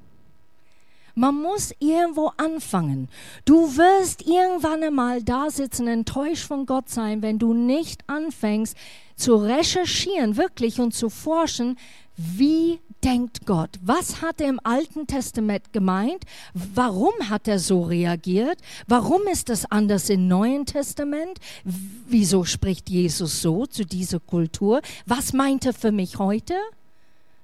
Man 1.14 1.40
muss 1.40 1.72
irgendwo 1.78 2.32
anfangen. 2.36 3.08
Du 3.44 3.76
wirst 3.76 4.22
irgendwann 4.26 4.82
einmal 4.82 5.22
da 5.22 5.50
sitzen, 5.50 5.86
enttäuscht 5.86 6.46
von 6.46 6.66
Gott 6.66 6.88
sein, 6.88 7.22
wenn 7.22 7.38
du 7.38 7.54
nicht 7.54 8.08
anfängst 8.08 8.76
zu 9.16 9.36
recherchieren, 9.36 10.36
wirklich 10.36 10.80
und 10.80 10.92
zu 10.92 11.08
forschen, 11.08 11.76
wie 12.16 12.80
denkt 13.02 13.44
Gott? 13.44 13.70
Was 13.82 14.22
hat 14.22 14.40
er 14.40 14.48
im 14.48 14.60
Alten 14.62 15.06
Testament 15.06 15.72
gemeint? 15.72 16.24
Warum 16.52 17.12
hat 17.28 17.48
er 17.48 17.58
so 17.58 17.82
reagiert? 17.82 18.58
Warum 18.86 19.22
ist 19.30 19.48
das 19.48 19.70
anders 19.70 20.08
im 20.10 20.28
Neuen 20.28 20.64
Testament? 20.64 21.38
Wieso 21.64 22.44
spricht 22.44 22.88
Jesus 22.88 23.42
so 23.42 23.66
zu 23.66 23.84
dieser 23.84 24.20
Kultur? 24.20 24.80
Was 25.06 25.32
meint 25.32 25.66
er 25.66 25.74
für 25.74 25.92
mich 25.92 26.18
heute? 26.18 26.54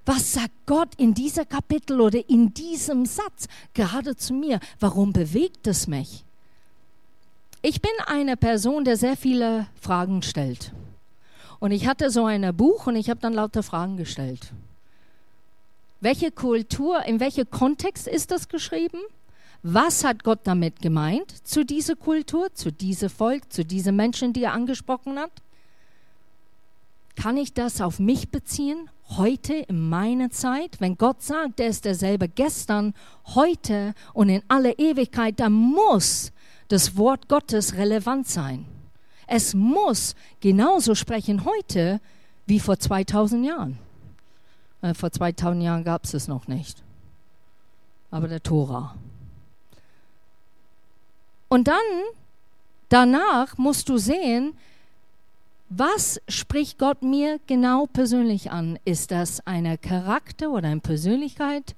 Was 0.07 0.33
sagt 0.33 0.54
Gott 0.66 0.95
in 0.97 1.14
dieser 1.14 1.45
Kapitel 1.45 2.00
oder 2.00 2.28
in 2.28 2.54
diesem 2.54 3.04
Satz 3.07 3.47
gerade 3.75 4.16
zu 4.16 4.35
mir? 4.35 4.61
Warum 4.78 5.12
bewegt 5.12 5.66
es 5.66 5.87
mich? 5.87 6.25
Ich 7.62 7.83
bin 7.83 7.92
eine 8.07 8.37
Person, 8.37 8.85
der 8.85 8.97
sehr 8.97 9.16
viele 9.16 9.66
Fragen 9.80 10.23
stellt. 10.23 10.73
Und 11.59 11.73
ich 11.73 11.87
hatte 11.87 12.11
so 12.11 12.25
ein 12.25 12.57
Buch 12.57 12.87
und 12.87 12.97
ich 12.97 13.11
habe 13.11 13.21
dann 13.21 13.35
lauter 13.35 13.62
Fragen 13.62 13.99
gestellt. 13.99 14.52
Welche 16.00 16.30
Kultur, 16.30 17.04
in 17.04 17.21
welchem 17.21 17.50
Kontext 17.50 18.09
ist 18.09 18.30
das 18.30 18.49
geschrieben? 18.49 18.99
Was 19.62 20.04
hat 20.04 20.25
Gott 20.25 20.40
damit 20.45 20.80
gemeint 20.80 21.47
zu 21.47 21.66
dieser 21.66 21.95
Kultur, 21.97 22.54
zu 22.54 22.73
diesem 22.73 23.11
Volk, 23.11 23.52
zu 23.52 23.62
diesen 23.62 23.95
Menschen, 23.95 24.33
die 24.33 24.45
er 24.45 24.54
angesprochen 24.54 25.19
hat? 25.19 25.30
Kann 27.17 27.37
ich 27.37 27.52
das 27.52 27.81
auf 27.81 27.99
mich 27.99 28.31
beziehen, 28.31 28.88
heute 29.17 29.55
in 29.55 29.88
meiner 29.88 30.31
Zeit? 30.31 30.81
Wenn 30.81 30.97
Gott 30.97 31.23
sagt, 31.23 31.61
er 31.61 31.69
ist 31.69 31.85
derselbe 31.85 32.29
gestern, 32.29 32.95
heute 33.35 33.95
und 34.14 34.29
in 34.29 34.43
aller 34.49 34.79
Ewigkeit, 34.79 35.38
dann 35.40 35.52
muss 35.52 36.33
das 36.69 36.97
Wort 36.97 37.29
Gottes 37.29 37.75
relevant 37.75 38.29
sein. 38.29 38.64
Es 39.26 39.55
muss 39.55 40.14
genauso 40.40 40.95
sprechen 40.95 41.45
heute 41.45 42.00
wie 42.47 42.61
vor 42.61 42.79
2000 42.79 43.47
Jahren. 43.47 43.79
Äh, 44.83 44.95
vor 44.95 45.11
2000 45.11 45.62
Jahren 45.62 45.85
gab 45.85 46.05
es 46.05 46.14
es 46.14 46.29
noch 46.29 46.49
nicht. 46.49 46.83
Aber 48.11 48.29
der 48.29 48.43
Tora. 48.43 48.95
Und 51.49 51.69
dann, 51.69 51.76
danach 52.88 53.59
musst 53.59 53.88
du 53.88 53.99
sehen, 53.99 54.57
was 55.73 56.21
spricht 56.29 56.79
Gott 56.79 57.03
mir 57.03 57.39
genau 57.47 57.87
persönlich 57.87 58.50
an? 58.50 58.77
Ist 58.85 59.12
das 59.12 59.47
eine 59.47 59.79
Charakter 59.79 60.50
oder 60.50 60.67
eine 60.67 60.81
Persönlichkeit? 60.81 61.77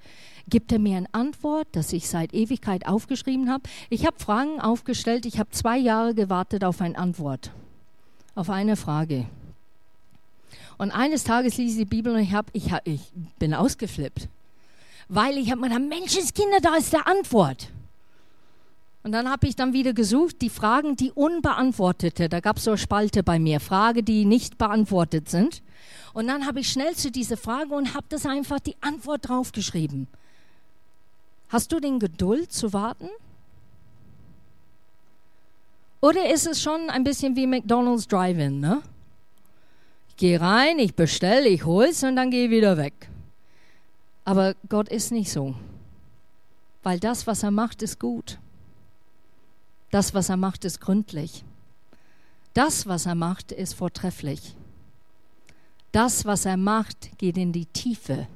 Gibt 0.49 0.73
er 0.73 0.79
mir 0.79 0.97
eine 0.97 1.13
Antwort, 1.13 1.69
das 1.73 1.93
ich 1.93 2.09
seit 2.09 2.33
Ewigkeit 2.33 2.87
aufgeschrieben 2.87 3.51
habe? 3.51 3.65
Ich 3.91 4.07
habe 4.07 4.19
Fragen 4.19 4.61
aufgestellt. 4.61 5.27
Ich 5.27 5.39
habe 5.39 5.51
zwei 5.51 5.77
Jahre 5.77 6.15
gewartet 6.15 6.65
auf 6.65 6.81
eine 6.81 6.97
Antwort, 6.97 7.53
auf 8.35 8.49
eine 8.49 8.77
Frage. 8.77 9.27
Und 10.79 10.91
eines 10.91 11.25
Tages 11.25 11.59
ließ 11.59 11.73
ich 11.73 11.79
die 11.79 11.85
Bibel 11.85 12.15
und 12.15 12.21
ich, 12.21 12.33
hab, 12.33 12.47
ich, 12.55 12.73
hab, 12.73 12.87
ich 12.89 13.13
bin 13.39 13.53
ausgeflippt. 13.53 14.27
Weil 15.09 15.37
ich 15.37 15.51
habe 15.51 15.61
mir 15.61 15.69
gedacht, 15.69 15.87
Menschenskinder, 15.87 16.61
da 16.63 16.77
ist 16.77 16.95
der 16.95 17.07
Antwort. 17.07 17.69
Und 19.03 19.13
dann 19.13 19.29
habe 19.29 19.49
ich 19.49 19.57
dann 19.57 19.73
wieder 19.73 19.93
gesucht, 19.93 20.37
die 20.43 20.51
Fragen, 20.51 20.95
die 20.95 21.11
unbeantwortete, 21.11 22.29
da 22.29 22.39
gab 22.41 22.59
es 22.59 22.65
so 22.65 22.71
eine 22.71 22.79
Spalte 22.79 23.25
bei 23.25 23.39
mir, 23.39 23.59
Fragen, 23.59 24.05
die 24.05 24.25
nicht 24.25 24.59
beantwortet 24.59 25.29
sind. 25.29 25.63
Und 26.13 26.29
dann 26.29 26.47
habe 26.47 26.61
ich 26.61 26.71
schnell 26.71 26.95
zu 26.95 27.11
dieser 27.11 27.37
Frage 27.37 27.75
und 27.75 27.95
habe 27.95 28.07
das 28.09 28.27
einfach 28.27 28.61
die 28.61 28.77
Antwort 28.81 29.29
draufgeschrieben. 29.29 30.07
Hast 31.49 31.73
du 31.73 31.81
den 31.81 31.99
Geduld 31.99 32.53
zu 32.53 32.73
warten? 32.73 33.09
Oder 36.01 36.33
ist 36.33 36.47
es 36.47 36.63
schon 36.63 36.89
ein 36.89 37.05
bisschen 37.05 37.37
wie 37.37 37.47
McDonald's 37.47 38.09
Drive-In, 38.09 38.61
ne? 38.61 38.83
Ich 40.09 40.17
gehe 40.17 40.41
rein, 40.41 40.79
ich 40.79 40.95
bestelle, 40.95 41.49
ich 41.49 41.65
hol's 41.65 42.05
und 42.05 42.17
dann 42.17 42.31
gehe 42.31 42.51
wieder 42.51 42.77
weg. 42.77 43.09
Aber 44.25 44.55
Gott 44.69 44.89
ist 44.89 45.11
nicht 45.11 45.33
so. 45.33 45.55
Weil 46.83 47.01
das, 47.01 47.27
was 47.27 47.43
er 47.43 47.51
macht, 47.51 47.83
ist 47.83 47.99
gut. 47.99 48.39
Das, 49.93 50.15
was 50.15 50.31
er 50.31 50.39
macht, 50.39 50.65
ist 50.65 50.81
gründlich. 50.81 51.45
Das, 52.55 52.87
was 52.87 53.05
er 53.05 53.15
macht, 53.15 53.53
ist 53.53 53.75
vortrefflich. 53.75 54.57
Das, 55.93 56.25
was 56.25 56.47
er 56.47 56.57
macht, 56.57 57.19
geht 57.19 57.37
in 57.37 57.53
die 57.53 57.67
Tiefe 57.67 58.27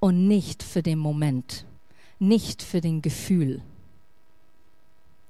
und 0.00 0.26
nicht 0.26 0.62
für 0.62 0.82
den 0.82 0.98
Moment, 0.98 1.66
nicht 2.18 2.62
für 2.62 2.80
den 2.80 3.02
Gefühl. 3.02 3.60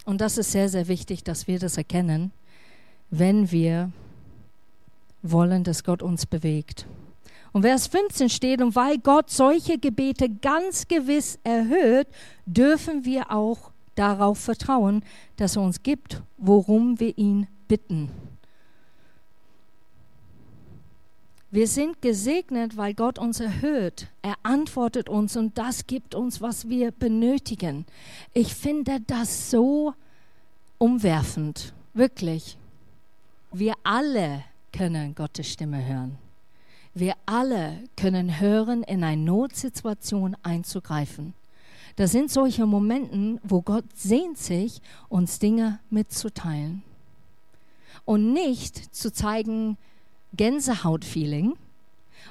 Und 0.05 0.21
das 0.21 0.39
ist 0.39 0.53
sehr, 0.53 0.69
sehr 0.69 0.87
wichtig, 0.87 1.25
dass 1.25 1.49
wir 1.49 1.59
das 1.59 1.77
erkennen, 1.77 2.31
wenn 3.11 3.51
wir 3.51 3.91
wollen, 5.23 5.65
dass 5.65 5.83
Gott 5.83 6.01
uns 6.01 6.27
bewegt. 6.27 6.87
Und 7.51 7.63
Vers 7.63 7.89
15 7.89 8.31
steht, 8.31 8.63
und 8.63 8.77
weil 8.77 8.99
Gott 8.99 9.31
solche 9.31 9.79
Gebete 9.79 10.29
ganz 10.29 10.87
gewiss 10.87 11.41
erhöht, 11.43 12.07
dürfen 12.47 13.05
wir 13.05 13.33
auch 13.33 13.74
darauf 13.95 14.39
vertrauen, 14.39 15.05
dass 15.37 15.57
er 15.57 15.63
uns 15.63 15.83
gibt, 15.83 16.23
worum 16.37 17.01
wir 17.01 17.17
ihn 17.19 17.47
bitten. 17.69 18.11
Wir 21.51 21.69
sind 21.69 22.03
gesegnet, 22.03 22.77
weil 22.77 22.95
Gott 22.95 23.17
uns 23.17 23.39
erhört. 23.39 24.09
Er 24.23 24.35
antwortet 24.43 25.09
uns 25.09 25.37
und 25.37 25.57
das 25.57 25.87
gibt 25.87 26.17
uns, 26.17 26.41
was 26.41 26.69
wir 26.69 26.91
benötigen. 26.91 27.87
Ich 28.33 28.57
finde 28.57 29.01
das 29.07 29.53
so 29.53 29.95
umwerfend, 30.79 31.73
wirklich. 31.93 32.59
Wir 33.53 33.75
alle 33.85 34.43
können 34.73 35.15
Gottes 35.15 35.49
Stimme 35.49 35.87
hören. 35.87 36.19
Wir 36.93 37.15
alle 37.25 37.85
können 37.97 38.41
hören, 38.41 38.83
in 38.83 39.05
eine 39.05 39.23
Notsituation 39.23 40.37
einzugreifen. 40.43 41.35
Das 41.97 42.11
sind 42.11 42.31
solche 42.31 42.67
Momente, 42.67 43.41
wo 43.45 43.63
Gott 43.63 43.85
sehnt 43.95 44.39
sich, 44.39 44.81
uns 45.09 45.39
Dinge 45.39 45.79
mitzuteilen. 45.91 46.83
Und 48.05 48.33
nicht 48.33 48.95
zu 48.95 49.13
zeigen, 49.13 49.79
Gänsehaut-Feeling. 50.37 51.55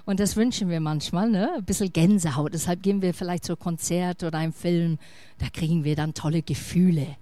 Und 0.05 0.19
das 0.19 0.35
wünschen 0.35 0.69
wir 0.69 0.81
manchmal, 0.81 1.29
ne? 1.29 1.53
ein 1.55 1.63
bisschen 1.63 1.93
Gänsehaut. 1.93 2.53
Deshalb 2.53 2.83
gehen 2.83 3.01
wir 3.01 3.13
vielleicht 3.13 3.45
zu 3.45 3.55
Konzert 3.55 4.23
oder 4.23 4.37
einem 4.37 4.53
Film, 4.53 4.99
da 5.37 5.47
kriegen 5.49 5.83
wir 5.83 5.95
dann 5.95 6.13
tolle 6.13 6.41
Gefühle. 6.41 7.15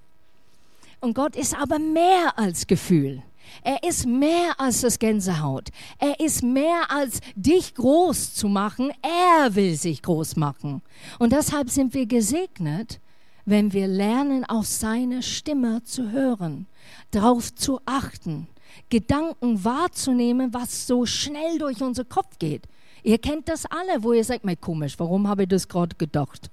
Und 1.00 1.14
Gott 1.14 1.36
ist 1.36 1.56
aber 1.56 1.80
mehr 1.80 2.38
als 2.38 2.66
Gefühl. 2.66 3.22
Er 3.64 3.84
ist 3.84 4.06
mehr 4.06 4.60
als 4.60 4.82
das 4.82 5.00
Gänsehaut. 5.00 5.70
Er 6.00 6.20
ist 6.20 6.44
mehr 6.44 6.90
als 6.90 7.20
dich 7.36 7.76
groß 7.76 8.34
zu 8.34 8.48
machen. 8.48 8.92
Er 9.02 9.56
will 9.56 9.76
sich 9.76 10.02
groß 10.02 10.36
machen. 10.36 10.82
Und 11.20 11.34
deshalb 11.34 11.70
sind 11.70 11.94
wir 11.94 12.06
gesegnet, 12.06 13.00
wenn 13.46 13.74
wir 13.74 13.88
lernen, 13.88 14.46
auf 14.46 14.68
seine 14.68 15.24
Stimme 15.24 15.84
zu 15.84 16.12
hören, 16.12 16.68
darauf 17.12 17.54
zu 17.54 17.80
achten, 17.86 18.48
Gedanken 18.90 19.64
wahrzunehmen, 19.64 20.54
was 20.54 20.88
so 20.88 21.06
schnell 21.06 21.58
durch 21.58 21.82
unseren 21.82 22.10
Kopf 22.10 22.40
geht. 22.40 22.64
Ihr 23.04 23.18
kennt 23.18 23.50
das 23.50 23.66
alle, 23.66 24.04
wo 24.04 24.14
ihr 24.14 24.24
sagt, 24.24 24.46
mir 24.46 24.56
komisch, 24.56 25.00
warum 25.00 25.28
habe 25.28 25.44
ich 25.44 25.50
das 25.50 25.68
gerade 25.68 25.96
gedacht? 25.96 26.50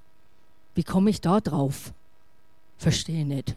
Wie 0.75 0.85
komme 0.85 1.11
ich 1.11 1.21
da 1.21 1.41
drauf? 1.41 1.93
Verstehe 2.79 3.25
nicht. 3.25 3.57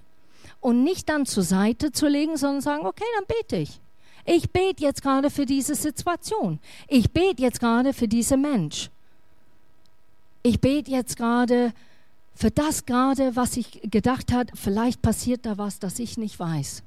Und 0.61 0.83
nicht 0.83 1.09
dann 1.09 1.25
zur 1.25 1.43
Seite 1.43 1.91
zu 1.91 2.07
legen, 2.07 2.37
sondern 2.37 2.61
sagen, 2.61 2.85
okay, 2.85 3.03
dann 3.17 3.25
bete 3.27 3.57
ich. 3.57 3.79
Ich 4.25 4.51
bete 4.51 4.83
jetzt 4.83 5.01
gerade 5.01 5.29
für 5.29 5.45
diese 5.45 5.75
Situation. 5.75 6.59
Ich 6.87 7.11
bete 7.11 7.41
jetzt 7.41 7.59
gerade 7.59 7.93
für 7.93 8.07
diesen 8.07 8.41
Mensch. 8.41 8.89
Ich 10.43 10.59
bete 10.59 10.91
jetzt 10.91 11.17
gerade 11.17 11.73
für 12.35 12.51
das 12.51 12.85
gerade, 12.85 13.35
was 13.35 13.57
ich 13.57 13.81
gedacht 13.83 14.31
habe, 14.31 14.51
vielleicht 14.55 15.01
passiert 15.01 15.45
da 15.45 15.57
was, 15.57 15.79
das 15.79 15.99
ich 15.99 16.17
nicht 16.17 16.39
weiß. 16.39 16.83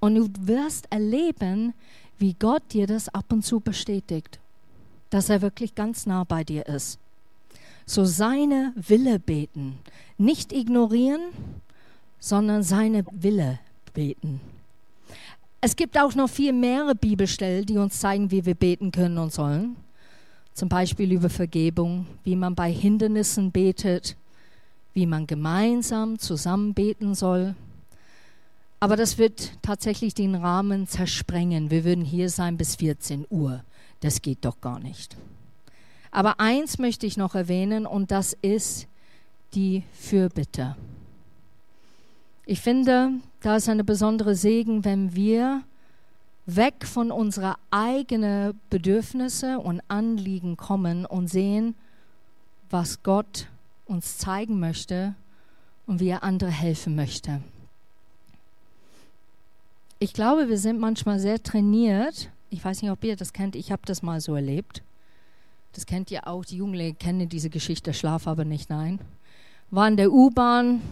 Und 0.00 0.14
du 0.14 0.28
wirst 0.40 0.86
erleben, 0.90 1.74
wie 2.18 2.34
Gott 2.34 2.62
dir 2.72 2.86
das 2.86 3.08
ab 3.08 3.26
und 3.32 3.44
zu 3.44 3.60
bestätigt, 3.60 4.38
dass 5.10 5.28
er 5.28 5.42
wirklich 5.42 5.74
ganz 5.74 6.06
nah 6.06 6.24
bei 6.24 6.44
dir 6.44 6.66
ist. 6.66 6.98
So 7.86 8.04
seine 8.04 8.72
Wille 8.76 9.18
beten, 9.18 9.78
nicht 10.18 10.52
ignorieren, 10.52 11.20
sondern 12.22 12.62
seine 12.62 13.04
Wille 13.10 13.58
beten. 13.92 14.40
Es 15.60 15.74
gibt 15.74 15.98
auch 15.98 16.14
noch 16.14 16.30
viel 16.30 16.52
mehrere 16.52 16.94
Bibelstellen, 16.94 17.66
die 17.66 17.78
uns 17.78 17.98
zeigen, 17.98 18.30
wie 18.30 18.46
wir 18.46 18.54
beten 18.54 18.92
können 18.92 19.18
und 19.18 19.32
sollen. 19.32 19.74
Zum 20.54 20.68
Beispiel 20.68 21.10
über 21.10 21.28
Vergebung, 21.28 22.06
wie 22.22 22.36
man 22.36 22.54
bei 22.54 22.70
Hindernissen 22.70 23.50
betet, 23.50 24.16
wie 24.94 25.06
man 25.06 25.26
gemeinsam 25.26 26.16
zusammen 26.20 26.74
beten 26.74 27.16
soll. 27.16 27.56
Aber 28.78 28.94
das 28.96 29.18
wird 29.18 29.58
tatsächlich 29.60 30.14
den 30.14 30.36
Rahmen 30.36 30.86
zersprengen. 30.86 31.72
Wir 31.72 31.84
würden 31.84 32.04
hier 32.04 32.30
sein 32.30 32.56
bis 32.56 32.76
14 32.76 33.26
Uhr. 33.30 33.64
Das 33.98 34.22
geht 34.22 34.44
doch 34.44 34.60
gar 34.60 34.78
nicht. 34.78 35.16
Aber 36.12 36.38
eins 36.38 36.78
möchte 36.78 37.04
ich 37.04 37.16
noch 37.16 37.34
erwähnen 37.34 37.84
und 37.84 38.12
das 38.12 38.36
ist 38.42 38.86
die 39.54 39.82
Fürbitte. 39.92 40.76
Ich 42.44 42.60
finde, 42.60 43.12
da 43.40 43.56
ist 43.56 43.68
eine 43.68 43.84
besondere 43.84 44.34
Segen, 44.34 44.84
wenn 44.84 45.14
wir 45.14 45.62
weg 46.46 46.86
von 46.86 47.12
unseren 47.12 47.54
eigenen 47.70 48.58
Bedürfnisse 48.68 49.60
und 49.60 49.80
Anliegen 49.88 50.56
kommen 50.56 51.06
und 51.06 51.28
sehen, 51.28 51.76
was 52.68 53.02
Gott 53.02 53.46
uns 53.86 54.18
zeigen 54.18 54.58
möchte 54.58 55.14
und 55.86 56.00
wie 56.00 56.08
er 56.08 56.24
andere 56.24 56.50
helfen 56.50 56.96
möchte. 56.96 57.42
Ich 60.00 60.12
glaube, 60.12 60.48
wir 60.48 60.58
sind 60.58 60.80
manchmal 60.80 61.20
sehr 61.20 61.40
trainiert. 61.40 62.28
Ich 62.50 62.64
weiß 62.64 62.82
nicht, 62.82 62.90
ob 62.90 63.04
ihr 63.04 63.14
das 63.14 63.32
kennt. 63.32 63.54
Ich 63.54 63.70
habe 63.70 63.82
das 63.84 64.02
mal 64.02 64.20
so 64.20 64.34
erlebt. 64.34 64.82
Das 65.74 65.86
kennt 65.86 66.10
ihr 66.10 66.26
auch. 66.26 66.44
Die 66.44 66.56
Jugendlichen 66.56 66.98
kennen 66.98 67.28
diese 67.28 67.50
Geschichte, 67.50 67.94
schlaf 67.94 68.26
aber 68.26 68.44
nicht, 68.44 68.68
nein. 68.68 68.98
War 69.70 69.86
in 69.86 69.96
der 69.96 70.12
U-Bahn, 70.12 70.82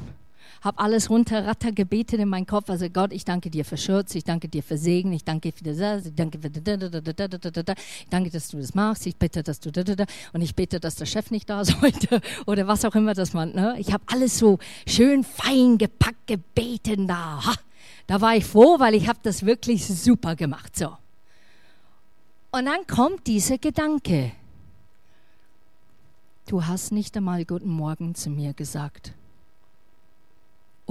habe 0.61 0.79
alles 0.79 1.09
runterratter 1.11 1.73
gebetet 1.73 2.20
in 2.20 2.29
meinen 2.29 2.46
Kopf. 2.46 2.68
Also 2.68 2.88
Gott, 2.88 3.12
ich 3.12 3.25
danke 3.25 3.51
dir 3.51 3.64
für 3.64 3.77
Schutz, 3.77 4.14
ich 4.14 4.25
danke 4.25 4.49
dir 4.49 4.62
für 4.62 4.77
Segen, 4.77 5.12
ich 5.12 5.25
danke 5.25 5.53
für 5.53 5.64
das, 5.64 6.07
ich 6.07 6.14
danke 6.14 6.38
für 6.38 6.49
ich 6.49 8.11
danke, 8.11 8.31
dass 8.31 8.49
du 8.49 8.59
das 8.59 8.75
machst, 8.75 9.07
ich 9.07 9.16
bitte, 9.16 9.42
dass 9.42 9.61
du 9.61 9.70
und 10.33 10.42
ich 10.42 10.55
bitte, 10.55 10.81
dass 10.81 10.96
der 10.96 11.07
Chef 11.07 11.31
nicht 11.31 11.49
da 11.49 11.61
ist 11.62 11.81
heute 11.81 12.20
oder 12.46 12.66
was 12.66 12.85
auch 12.85 12.94
immer 12.94 13.14
das 13.14 13.33
man. 13.33 13.53
Ne? 13.53 13.77
Ich 13.79 13.92
habe 13.92 14.05
alles 14.07 14.38
so 14.38 14.59
schön 14.87 15.25
fein 15.25 15.79
gepackt 15.79 16.27
gebeten 16.27 17.07
da. 17.07 17.44
Ha 17.44 17.55
da 18.07 18.20
war 18.20 18.35
ich 18.35 18.44
froh, 18.44 18.81
weil 18.81 18.94
ich 18.94 19.09
habe 19.09 19.20
das 19.23 19.46
wirklich 19.46 19.87
super 19.87 20.35
gemacht. 20.35 20.77
So. 20.77 20.96
Und 22.51 22.66
dann 22.66 22.87
kommt 22.88 23.29
dieser 23.29 23.59
Gedanke. 23.59 24.33
Du 26.49 26.66
hast 26.66 26.90
nicht 26.90 27.16
einmal 27.16 27.44
guten 27.44 27.70
Morgen 27.70 28.16
zu 28.16 28.29
mir 28.29 28.53
gesagt. 28.53 29.12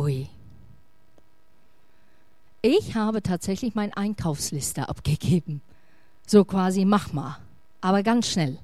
Ui. 0.09 0.27
Ich 2.63 2.95
habe 2.95 3.21
tatsächlich 3.21 3.75
meine 3.75 3.95
Einkaufsliste 3.95 4.89
abgegeben. 4.89 5.61
So 6.25 6.45
quasi, 6.45 6.83
mach 6.83 7.13
mal. 7.13 7.37
Aber 7.79 8.01
ganz 8.01 8.27
schnell. 8.27 8.57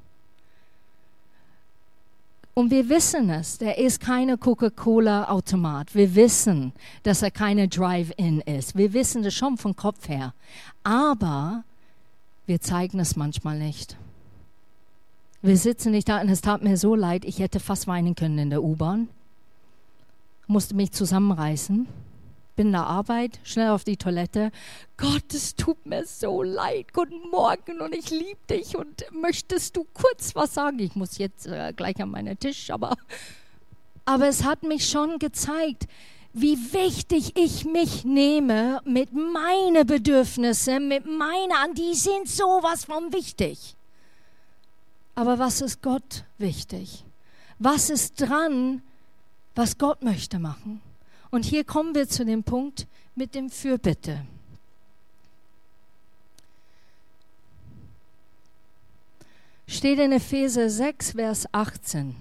Und 2.55 2.71
wir 2.71 2.89
wissen 2.89 3.29
es, 3.29 3.60
der 3.60 3.77
ist 3.77 3.99
keine 3.99 4.38
Coca-Cola-Automat. 4.38 5.93
Wir 5.93 6.15
wissen, 6.15 6.73
dass 7.03 7.21
er 7.21 7.31
keine 7.31 7.67
Drive-In 7.67 8.41
ist. 8.41 8.75
Wir 8.75 8.93
wissen 8.93 9.21
das 9.21 9.36
schon 9.36 9.58
vom 9.58 9.75
Kopf 9.75 10.10
her. 10.10 10.34
Aber 10.84 11.63
wir 12.47 12.60
zeigen 12.60 12.99
es 12.99 13.15
manchmal 13.15 13.60
nicht. 13.60 13.97
Wir 15.43 15.58
sitzen 15.58 15.91
nicht 15.91 16.10
da 16.10 16.21
und 16.21 16.29
es 16.29 16.41
tat 16.41 16.63
mir 16.63 16.77
so 16.77 16.95
leid, 16.95 17.23
ich 17.23 17.38
hätte 17.38 17.60
fast 17.60 17.86
weinen 17.86 18.15
können 18.15 18.39
in 18.39 18.49
der 18.49 18.63
U-Bahn. 18.63 19.10
Musste 20.47 20.75
mich 20.75 20.91
zusammenreißen 20.91 21.88
bin 22.55 22.67
in 22.67 22.73
der 22.73 22.88
Arbeit, 22.88 23.39
schnell 23.43 23.69
auf 23.69 23.84
die 23.84 23.97
Toilette. 23.97 24.51
Gott, 24.97 25.34
es 25.34 25.55
tut 25.55 25.86
mir 25.86 26.05
so 26.05 26.41
leid. 26.41 26.93
Guten 26.93 27.29
Morgen 27.29 27.81
und 27.81 27.93
ich 27.93 28.10
liebe 28.10 28.39
dich 28.49 28.77
und 28.77 29.05
möchtest 29.12 29.75
du 29.75 29.86
kurz 29.93 30.36
was 30.36 30.53
sagen? 30.53 30.79
Ich 30.79 30.95
muss 30.95 31.17
jetzt 31.17 31.47
äh, 31.47 31.73
gleich 31.75 32.01
an 32.01 32.10
meinen 32.10 32.39
Tisch, 32.39 32.71
aber, 32.71 32.95
aber 34.05 34.27
es 34.27 34.43
hat 34.43 34.63
mich 34.63 34.89
schon 34.89 35.19
gezeigt, 35.19 35.88
wie 36.34 36.58
wichtig 36.73 37.34
ich 37.38 37.65
mich 37.65 38.03
nehme 38.03 38.81
mit 38.86 39.13
meinen 39.13 39.86
Bedürfnissen, 39.86 40.88
mit 40.88 41.05
meiner, 41.05 41.63
an 41.63 41.73
die 41.73 41.93
sind 41.93 42.27
sowas 42.27 42.86
von 42.86 43.13
wichtig. 43.13 43.75
Aber 45.13 45.39
was 45.39 45.62
ist 45.62 45.81
Gott 45.81 46.25
wichtig? 46.38 47.05
Was 47.58 47.89
ist 47.89 48.19
dran, 48.19 48.81
was 49.56 49.78
Gott 49.78 50.04
möchte 50.04 50.39
machen? 50.39 50.82
Und 51.32 51.46
hier 51.46 51.63
kommen 51.63 51.96
wir 51.96 52.08
zu 52.08 52.26
dem 52.26 52.44
Punkt 52.44 52.88
mit 53.15 53.36
dem 53.36 53.50
Fürbitte. 53.50 54.26
Steht 59.68 60.00
in 60.00 60.12
Epheser 60.12 60.70
6, 60.70 61.12
Vers 61.13 61.48
18. 61.52 62.15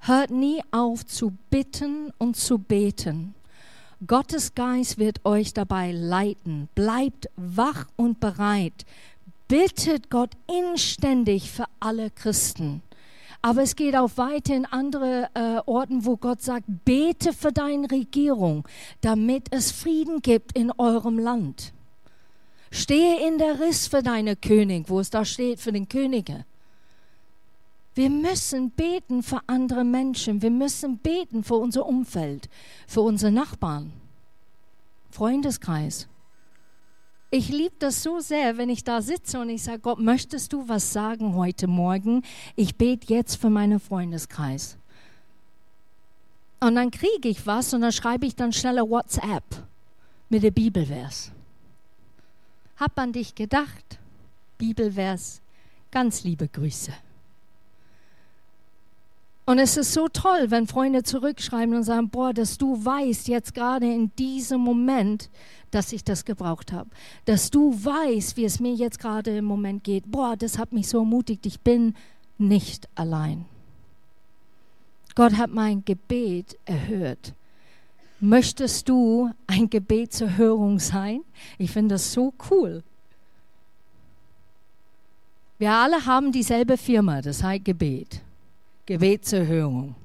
Hört 0.00 0.30
nie 0.30 0.62
auf 0.70 1.04
zu 1.04 1.36
bitten 1.50 2.12
und 2.16 2.36
zu 2.36 2.58
beten. 2.58 3.34
Gottes 4.06 4.54
Geist 4.54 4.98
wird 4.98 5.24
euch 5.24 5.52
dabei 5.52 5.92
leiten. 5.92 6.68
Bleibt 6.74 7.28
wach 7.36 7.86
und 7.96 8.20
bereit. 8.20 8.86
Bittet 9.48 10.10
Gott 10.10 10.30
inständig 10.48 11.50
für 11.50 11.66
alle 11.80 12.10
Christen. 12.10 12.82
Aber 13.42 13.62
es 13.62 13.76
geht 13.76 13.96
auch 13.96 14.10
weiter 14.16 14.54
in 14.54 14.66
andere 14.66 15.28
äh, 15.34 15.60
Orten, 15.66 16.04
wo 16.04 16.16
Gott 16.16 16.42
sagt, 16.42 16.64
bete 16.84 17.32
für 17.32 17.52
deine 17.52 17.90
Regierung, 17.90 18.66
damit 19.00 19.48
es 19.50 19.70
Frieden 19.70 20.20
gibt 20.20 20.56
in 20.56 20.72
eurem 20.72 21.18
Land. 21.18 21.72
Stehe 22.70 23.26
in 23.26 23.38
der 23.38 23.60
Riss 23.60 23.86
für 23.86 24.02
deine 24.02 24.36
König, 24.36 24.88
wo 24.88 25.00
es 25.00 25.10
da 25.10 25.24
steht 25.24 25.60
für 25.60 25.72
den 25.72 25.88
Könige. 25.88 26.44
Wir 27.94 28.10
müssen 28.10 28.70
beten 28.70 29.22
für 29.22 29.40
andere 29.46 29.82
Menschen. 29.82 30.42
Wir 30.42 30.50
müssen 30.50 30.98
beten 30.98 31.42
für 31.42 31.54
unser 31.54 31.86
Umfeld, 31.86 32.50
für 32.86 33.00
unsere 33.00 33.32
Nachbarn, 33.32 33.92
Freundeskreis. 35.10 36.06
Ich 37.30 37.48
liebe 37.48 37.74
das 37.78 38.02
so 38.02 38.20
sehr, 38.20 38.56
wenn 38.56 38.68
ich 38.68 38.84
da 38.84 39.02
sitze 39.02 39.40
und 39.40 39.50
ich 39.50 39.62
sage, 39.62 39.80
Gott, 39.80 39.98
möchtest 39.98 40.52
du 40.52 40.68
was 40.68 40.92
sagen 40.92 41.34
heute 41.34 41.66
Morgen? 41.66 42.22
Ich 42.54 42.76
bete 42.76 43.12
jetzt 43.12 43.36
für 43.36 43.50
meinen 43.50 43.80
Freundeskreis. 43.80 44.76
Und 46.60 46.76
dann 46.76 46.90
kriege 46.90 47.28
ich 47.28 47.46
was 47.46 47.74
und 47.74 47.82
dann 47.82 47.92
schreibe 47.92 48.26
ich 48.26 48.34
dann 48.34 48.52
schneller 48.52 48.88
WhatsApp 48.88 49.44
mit 50.28 50.42
der 50.42 50.50
Bibelvers. 50.50 51.32
Hab 52.76 52.98
an 52.98 53.12
dich 53.12 53.34
gedacht, 53.34 53.98
Bibelvers, 54.58 55.40
ganz 55.90 56.24
liebe 56.24 56.48
Grüße. 56.48 56.92
Und 59.46 59.60
es 59.60 59.76
ist 59.76 59.92
so 59.92 60.08
toll, 60.08 60.50
wenn 60.50 60.66
Freunde 60.66 61.04
zurückschreiben 61.04 61.76
und 61.76 61.84
sagen, 61.84 62.10
boah, 62.10 62.34
dass 62.34 62.58
du 62.58 62.84
weißt 62.84 63.28
jetzt 63.28 63.54
gerade 63.54 63.86
in 63.86 64.10
diesem 64.16 64.60
Moment, 64.60 65.30
dass 65.70 65.92
ich 65.92 66.02
das 66.02 66.24
gebraucht 66.24 66.72
habe. 66.72 66.90
Dass 67.26 67.50
du 67.50 67.72
weißt, 67.72 68.36
wie 68.36 68.44
es 68.44 68.58
mir 68.58 68.74
jetzt 68.74 68.98
gerade 68.98 69.36
im 69.36 69.44
Moment 69.44 69.84
geht. 69.84 70.10
Boah, 70.10 70.36
das 70.36 70.58
hat 70.58 70.72
mich 70.72 70.88
so 70.88 70.98
ermutigt. 70.98 71.46
Ich 71.46 71.60
bin 71.60 71.94
nicht 72.38 72.88
allein. 72.96 73.44
Gott 75.14 75.36
hat 75.36 75.50
mein 75.50 75.84
Gebet 75.84 76.58
erhört. 76.64 77.32
Möchtest 78.18 78.88
du 78.88 79.30
ein 79.46 79.70
Gebet 79.70 80.12
zur 80.12 80.36
Hörung 80.36 80.80
sein? 80.80 81.20
Ich 81.56 81.70
finde 81.70 81.94
das 81.94 82.12
so 82.12 82.34
cool. 82.50 82.82
Wir 85.58 85.70
alle 85.72 86.04
haben 86.04 86.32
dieselbe 86.32 86.76
Firma, 86.76 87.22
das 87.22 87.42
heißt 87.42 87.64
Gebet. 87.64 88.22
Gebet 88.86 89.24
zur 89.24 89.48
Hörung. 89.48 89.96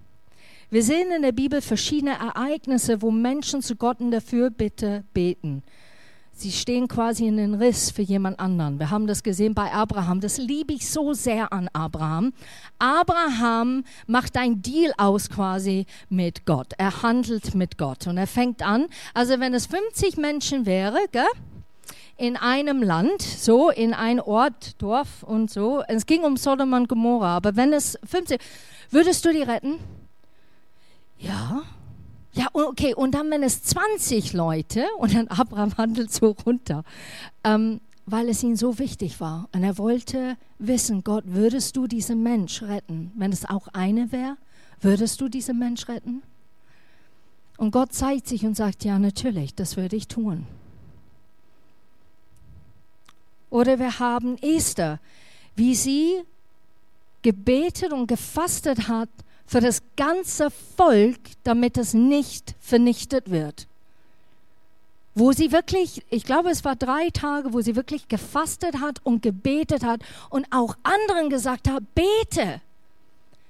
Wir 0.71 0.81
sehen 0.81 1.11
in 1.11 1.21
der 1.21 1.33
Bibel 1.33 1.61
verschiedene 1.61 2.13
Ereignisse, 2.13 3.03
wo 3.03 3.11
Menschen 3.11 3.61
zu 3.61 3.75
Gott 3.75 3.99
in 3.99 4.09
der 4.09 4.21
Fürbitte 4.21 5.03
beten. 5.13 5.61
Sie 6.31 6.51
stehen 6.51 6.87
quasi 6.87 7.27
in 7.27 7.37
den 7.37 7.53
Riss 7.53 7.91
für 7.91 8.01
jemand 8.01 8.39
anderen. 8.39 8.79
Wir 8.79 8.89
haben 8.89 9.05
das 9.05 9.21
gesehen 9.21 9.53
bei 9.53 9.71
Abraham. 9.71 10.19
Das 10.19 10.39
liebe 10.39 10.73
ich 10.73 10.89
so 10.89 11.13
sehr 11.13 11.53
an 11.53 11.69
Abraham. 11.73 12.33
Abraham 12.79 13.83
macht 14.07 14.35
ein 14.35 14.63
Deal 14.63 14.91
aus 14.97 15.29
quasi 15.29 15.85
mit 16.09 16.47
Gott. 16.47 16.73
Er 16.79 17.03
handelt 17.03 17.53
mit 17.53 17.77
Gott 17.77 18.07
und 18.07 18.17
er 18.17 18.25
fängt 18.25 18.63
an. 18.63 18.87
Also 19.13 19.39
wenn 19.39 19.53
es 19.53 19.67
50 19.67 20.17
Menschen 20.17 20.65
wäre, 20.65 20.97
gell? 21.11 21.25
in 22.21 22.37
einem 22.37 22.83
Land, 22.83 23.23
so 23.23 23.71
in 23.71 23.95
ein 23.95 24.19
Ort, 24.19 24.79
Dorf 24.79 25.23
und 25.23 25.49
so. 25.49 25.81
Es 25.87 26.05
ging 26.05 26.21
um 26.21 26.37
Sodom 26.37 26.71
und 26.73 26.87
Gomorra, 26.87 27.35
aber 27.35 27.55
wenn 27.55 27.73
es 27.73 27.97
50, 28.05 28.39
würdest 28.91 29.25
du 29.25 29.31
die 29.31 29.41
retten? 29.41 29.79
Ja, 31.17 31.63
ja, 32.33 32.47
okay, 32.53 32.93
und 32.93 33.11
dann, 33.11 33.29
wenn 33.29 33.43
es 33.43 33.61
20 33.63 34.33
Leute, 34.33 34.85
und 34.97 35.13
dann 35.13 35.27
Abraham 35.27 35.77
handelt 35.77 36.13
so 36.13 36.35
runter, 36.45 36.83
ähm, 37.43 37.81
weil 38.05 38.29
es 38.29 38.41
ihm 38.41 38.55
so 38.55 38.79
wichtig 38.79 39.19
war. 39.19 39.49
Und 39.53 39.63
er 39.63 39.77
wollte 39.77 40.37
wissen, 40.57 41.03
Gott, 41.03 41.23
würdest 41.27 41.75
du 41.75 41.87
diesen 41.87 42.23
Mensch 42.23 42.61
retten? 42.61 43.11
Wenn 43.15 43.31
es 43.31 43.45
auch 43.45 43.67
eine 43.69 44.11
wäre, 44.11 44.37
würdest 44.79 45.19
du 45.21 45.27
diesen 45.27 45.59
Mensch 45.59 45.87
retten? 45.87 46.23
Und 47.57 47.71
Gott 47.71 47.93
zeigt 47.93 48.27
sich 48.27 48.45
und 48.45 48.55
sagt, 48.55 48.85
ja, 48.85 48.97
natürlich, 48.97 49.53
das 49.53 49.77
würde 49.77 49.95
ich 49.95 50.07
tun. 50.07 50.47
Oder 53.49 53.77
wir 53.77 53.99
haben 53.99 54.37
Esther, 54.37 54.99
wie 55.55 55.75
sie 55.75 56.23
gebetet 57.21 57.93
und 57.93 58.07
gefastet 58.07 58.87
hat 58.87 59.09
für 59.45 59.59
das 59.59 59.81
ganze 59.97 60.49
Volk, 60.77 61.19
damit 61.43 61.77
es 61.77 61.93
nicht 61.93 62.55
vernichtet 62.59 63.29
wird. 63.31 63.67
Wo 65.13 65.33
sie 65.33 65.51
wirklich, 65.51 66.03
ich 66.09 66.23
glaube, 66.23 66.49
es 66.49 66.63
war 66.63 66.77
drei 66.77 67.09
Tage, 67.09 67.51
wo 67.51 67.59
sie 67.59 67.75
wirklich 67.75 68.07
gefastet 68.07 68.79
hat 68.79 69.01
und 69.03 69.21
gebetet 69.21 69.83
hat 69.83 70.01
und 70.29 70.47
auch 70.51 70.75
anderen 70.83 71.29
gesagt 71.29 71.69
hat, 71.69 71.83
bete, 71.93 72.61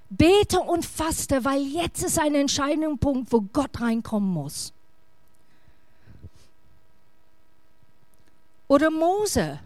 bete 0.09 0.59
und 0.59 0.85
faste, 0.85 1.45
weil 1.45 1.61
jetzt 1.61 2.03
ist 2.03 2.17
ein 2.17 2.33
entscheidender 2.33 2.95
Punkt, 2.97 3.31
wo 3.31 3.41
Gott 3.41 3.79
reinkommen 3.79 4.31
muss. 4.31 4.73
Oder 8.67 8.89
Mose. 8.89 9.59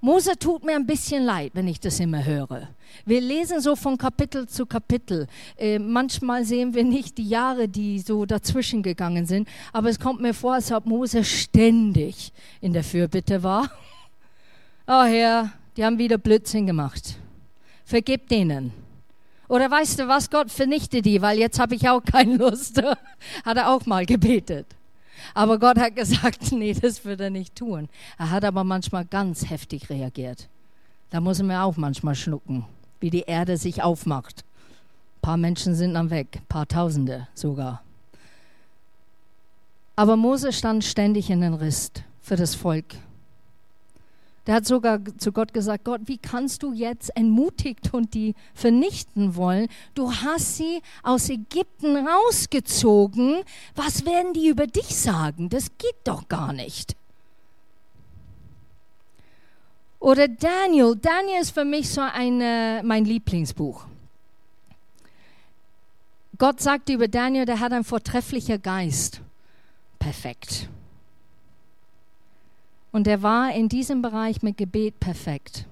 Mose 0.00 0.38
tut 0.38 0.64
mir 0.64 0.76
ein 0.76 0.86
bisschen 0.86 1.24
leid, 1.24 1.50
wenn 1.54 1.66
ich 1.66 1.80
das 1.80 1.98
immer 1.98 2.24
höre. 2.24 2.68
Wir 3.04 3.20
lesen 3.20 3.60
so 3.60 3.74
von 3.74 3.98
Kapitel 3.98 4.46
zu 4.46 4.64
Kapitel. 4.64 5.26
Äh, 5.56 5.80
manchmal 5.80 6.44
sehen 6.44 6.72
wir 6.72 6.84
nicht 6.84 7.18
die 7.18 7.28
Jahre, 7.28 7.68
die 7.68 7.98
so 7.98 8.24
dazwischen 8.24 8.84
gegangen 8.84 9.26
sind, 9.26 9.48
aber 9.72 9.88
es 9.88 9.98
kommt 9.98 10.20
mir 10.20 10.34
vor, 10.34 10.54
als 10.54 10.70
ob 10.70 10.86
Mose 10.86 11.24
ständig 11.24 12.32
in 12.60 12.72
der 12.72 12.84
Fürbitte 12.84 13.42
war. 13.42 13.70
Oh 14.90 15.02
Herr, 15.02 15.52
die 15.76 15.84
haben 15.84 15.98
wieder 15.98 16.16
Blödsinn 16.16 16.66
gemacht. 16.66 17.18
Vergib 17.84 18.26
denen. 18.30 18.72
Oder 19.46 19.70
weißt 19.70 19.98
du 19.98 20.08
was, 20.08 20.30
Gott 20.30 20.50
vernichte 20.50 21.02
die, 21.02 21.20
weil 21.20 21.38
jetzt 21.38 21.60
habe 21.60 21.74
ich 21.74 21.86
auch 21.90 22.02
keine 22.02 22.36
Lust. 22.38 22.82
Hat 23.44 23.56
er 23.58 23.68
auch 23.68 23.84
mal 23.84 24.06
gebetet. 24.06 24.77
Aber 25.34 25.58
Gott 25.58 25.78
hat 25.78 25.96
gesagt, 25.96 26.52
nee, 26.52 26.72
das 26.74 27.04
wird 27.04 27.20
er 27.20 27.30
nicht 27.30 27.56
tun. 27.56 27.88
Er 28.18 28.30
hat 28.30 28.44
aber 28.44 28.64
manchmal 28.64 29.04
ganz 29.04 29.48
heftig 29.48 29.90
reagiert. 29.90 30.48
Da 31.10 31.20
muss 31.20 31.42
man 31.42 31.56
auch 31.56 31.76
manchmal 31.76 32.14
schlucken, 32.14 32.66
wie 33.00 33.10
die 33.10 33.22
Erde 33.22 33.56
sich 33.56 33.82
aufmacht. 33.82 34.44
Ein 35.16 35.22
paar 35.22 35.36
Menschen 35.36 35.74
sind 35.74 35.94
dann 35.94 36.10
weg, 36.10 36.28
ein 36.36 36.46
paar 36.48 36.68
Tausende 36.68 37.28
sogar. 37.34 37.82
Aber 39.96 40.16
Mose 40.16 40.52
stand 40.52 40.84
ständig 40.84 41.28
in 41.30 41.40
den 41.40 41.54
Rist 41.54 42.04
für 42.20 42.36
das 42.36 42.54
Volk. 42.54 42.94
Der 44.48 44.54
hat 44.54 44.66
sogar 44.66 45.00
zu 45.18 45.30
Gott 45.30 45.52
gesagt, 45.52 45.84
Gott, 45.84 46.00
wie 46.06 46.16
kannst 46.16 46.62
du 46.62 46.72
jetzt 46.72 47.14
entmutigt 47.14 47.92
und 47.92 48.14
die 48.14 48.34
vernichten 48.54 49.36
wollen? 49.36 49.68
Du 49.94 50.10
hast 50.10 50.56
sie 50.56 50.80
aus 51.02 51.28
Ägypten 51.28 51.98
rausgezogen. 51.98 53.42
Was 53.76 54.06
werden 54.06 54.32
die 54.32 54.48
über 54.48 54.66
dich 54.66 54.96
sagen? 54.96 55.50
Das 55.50 55.76
geht 55.76 55.96
doch 56.04 56.28
gar 56.28 56.54
nicht. 56.54 56.96
Oder 60.00 60.28
Daniel. 60.28 60.96
Daniel 60.96 61.42
ist 61.42 61.50
für 61.50 61.66
mich 61.66 61.90
so 61.90 62.00
eine, 62.00 62.80
mein 62.82 63.04
Lieblingsbuch. 63.04 63.84
Gott 66.38 66.62
sagt 66.62 66.88
über 66.88 67.06
Daniel, 67.06 67.44
der 67.44 67.60
hat 67.60 67.72
einen 67.72 67.84
vortrefflichen 67.84 68.62
Geist. 68.62 69.20
Perfekt. 69.98 70.70
Und 72.92 73.06
er 73.06 73.22
war 73.22 73.52
in 73.52 73.68
diesem 73.68 74.02
Bereich 74.02 74.42
mit 74.42 74.56
Gebet 74.56 74.98
perfekt. 75.00 75.66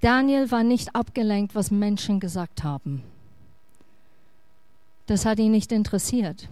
Daniel 0.00 0.50
war 0.50 0.64
nicht 0.64 0.94
abgelenkt, 0.96 1.54
was 1.54 1.70
Menschen 1.70 2.18
gesagt 2.18 2.64
haben. 2.64 3.02
Das 5.06 5.24
hat 5.24 5.38
ihn 5.38 5.52
nicht 5.52 5.70
interessiert. 5.70 6.48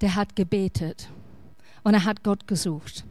Der 0.00 0.14
hat 0.14 0.36
gebetet 0.36 1.08
und 1.84 1.94
er 1.94 2.04
hat 2.04 2.22
Gott 2.22 2.46
gesucht 2.46 3.04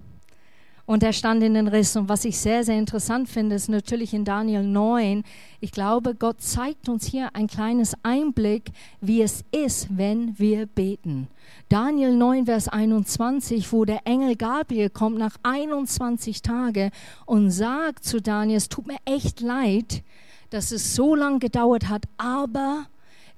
und 0.89 1.03
er 1.03 1.13
stand 1.13 1.43
in 1.43 1.53
den 1.53 1.67
Riss. 1.67 1.95
Und 1.95 2.09
was 2.09 2.25
ich 2.25 2.39
sehr, 2.39 2.63
sehr 2.63 2.79
interessant 2.79 3.29
finde, 3.29 3.55
ist 3.55 3.69
natürlich 3.69 4.11
in 4.11 4.25
Daniel 4.25 4.63
9, 4.63 5.23
ich 5.59 5.71
glaube, 5.71 6.15
Gott 6.15 6.41
zeigt 6.41 6.89
uns 6.89 7.05
hier 7.05 7.29
ein 7.35 7.45
kleines 7.45 7.93
Einblick, 8.01 8.71
wie 8.99 9.21
es 9.21 9.43
ist, 9.51 9.95
wenn 9.95 10.39
wir 10.39 10.65
beten. 10.65 11.27
Daniel 11.69 12.15
9, 12.15 12.47
Vers 12.47 12.69
21, 12.69 13.71
wo 13.71 13.85
der 13.85 14.07
Engel 14.07 14.35
Gabriel 14.35 14.89
kommt 14.89 15.19
nach 15.19 15.35
21 15.43 16.41
Tagen 16.41 16.89
und 17.27 17.51
sagt 17.51 18.03
zu 18.03 18.19
Daniel, 18.19 18.57
es 18.57 18.67
tut 18.67 18.87
mir 18.87 18.97
echt 19.05 19.41
leid, 19.41 20.01
dass 20.49 20.71
es 20.71 20.95
so 20.95 21.13
lange 21.13 21.37
gedauert 21.37 21.87
hat, 21.87 22.05
aber 22.17 22.87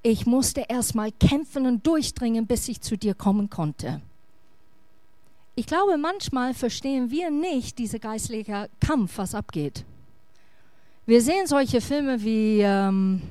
ich 0.03 0.25
musste 0.25 0.63
erst 0.69 0.95
mal 0.95 1.11
kämpfen 1.11 1.65
und 1.65 1.85
durchdringen, 1.85 2.47
bis 2.47 2.69
ich 2.69 2.79
zu 2.79 2.97
dir 2.97 3.13
kommen 3.13 3.49
konnte. 3.49 3.99
Ich 5.55 5.65
glaube, 5.65 5.97
manchmal 5.97 6.53
verstehen 6.53 7.11
wir 7.11 7.29
nicht 7.29 7.77
diese 7.77 7.99
geistliche 7.99 8.69
Kampf, 8.79 9.17
was 9.17 9.35
abgeht. 9.35 9.83
Wir 11.05 11.21
sehen 11.21 11.45
solche 11.45 11.81
Filme 11.81 12.23
wie, 12.23 12.61
ähm, 12.61 13.21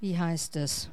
wie 0.00 0.16
heißt 0.16 0.56
es? 0.56 0.88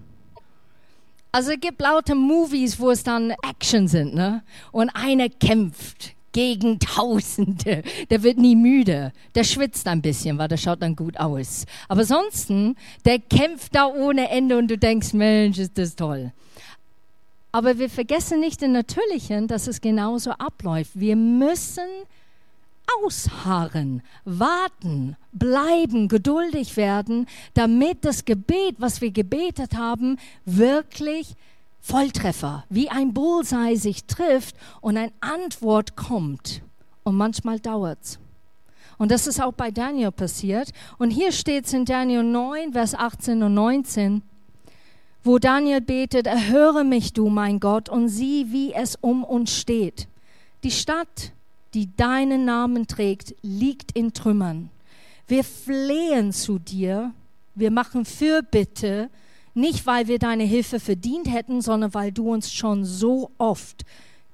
Also 1.31 1.51
es 1.51 1.59
gibt 1.59 1.81
laute 1.81 2.15
Movies, 2.15 2.79
wo 2.79 2.91
es 2.91 3.03
dann 3.03 3.31
Action 3.47 3.87
sind, 3.87 4.13
ne? 4.13 4.43
Und 4.71 4.89
einer 4.89 5.29
kämpft 5.29 6.15
gegen 6.31 6.79
Tausende. 6.79 7.83
Der 8.09 8.23
wird 8.23 8.37
nie 8.37 8.55
müde. 8.55 9.13
Der 9.35 9.43
schwitzt 9.43 9.87
ein 9.87 10.01
bisschen, 10.01 10.37
weil 10.37 10.47
der 10.47 10.57
schaut 10.57 10.81
dann 10.81 10.95
gut 10.95 11.17
aus. 11.17 11.65
Aber 11.87 12.01
ansonsten, 12.01 12.75
der 13.05 13.19
kämpft 13.19 13.75
da 13.75 13.87
ohne 13.87 14.29
Ende 14.29 14.57
und 14.57 14.69
du 14.69 14.77
denkst, 14.77 15.13
Mensch, 15.13 15.59
ist 15.59 15.77
das 15.77 15.95
toll. 15.95 16.31
Aber 17.53 17.77
wir 17.77 17.89
vergessen 17.89 18.39
nicht 18.39 18.63
im 18.63 18.71
Natürlichen, 18.71 19.47
dass 19.47 19.67
es 19.67 19.79
genauso 19.79 20.31
abläuft. 20.31 20.91
Wir 20.95 21.15
müssen 21.15 21.87
ausharren, 23.03 24.01
warten, 24.25 25.15
bleiben, 25.31 26.07
geduldig 26.07 26.75
werden, 26.77 27.27
damit 27.53 28.05
das 28.05 28.25
Gebet, 28.25 28.75
was 28.79 29.01
wir 29.01 29.11
gebetet 29.11 29.75
haben, 29.75 30.17
wirklich 30.45 31.35
Volltreffer, 31.79 32.65
wie 32.69 32.89
ein 32.89 33.13
Bullseye 33.13 33.75
sich 33.75 34.05
trifft 34.05 34.55
und 34.81 34.97
eine 34.97 35.11
Antwort 35.19 35.95
kommt. 35.95 36.63
Und 37.03 37.15
manchmal 37.15 37.59
dauert 37.59 37.99
es. 38.01 38.19
Und 38.97 39.11
das 39.11 39.27
ist 39.27 39.39
auch 39.39 39.53
bei 39.53 39.69
Daniel 39.69 40.11
passiert. 40.11 40.71
Und 40.97 41.11
hier 41.11 41.31
steht 41.31 41.65
es 41.65 41.73
in 41.73 41.85
Daniel 41.85 42.23
9, 42.23 42.73
Vers 42.73 42.95
18 42.95 43.43
und 43.43 43.53
19, 43.53 44.23
wo 45.23 45.39
Daniel 45.39 45.81
betet, 45.81 46.27
erhöre 46.27 46.83
mich 46.83 47.13
du, 47.13 47.29
mein 47.29 47.59
Gott, 47.59 47.89
und 47.89 48.09
sieh, 48.09 48.51
wie 48.51 48.73
es 48.73 48.97
um 48.99 49.23
uns 49.23 49.57
steht. 49.57 50.07
Die 50.63 50.71
Stadt, 50.71 51.31
die 51.73 51.95
deinen 51.95 52.45
Namen 52.45 52.87
trägt, 52.87 53.35
liegt 53.41 53.93
in 53.93 54.13
Trümmern. 54.13 54.69
Wir 55.27 55.43
flehen 55.43 56.33
zu 56.33 56.59
dir, 56.59 57.13
wir 57.55 57.71
machen 57.71 58.05
Fürbitte, 58.05 59.09
nicht 59.53 59.85
weil 59.85 60.07
wir 60.07 60.19
deine 60.19 60.43
Hilfe 60.43 60.79
verdient 60.79 61.31
hätten, 61.31 61.61
sondern 61.61 61.93
weil 61.93 62.11
du 62.11 62.31
uns 62.31 62.51
schon 62.51 62.83
so 62.83 63.31
oft 63.37 63.85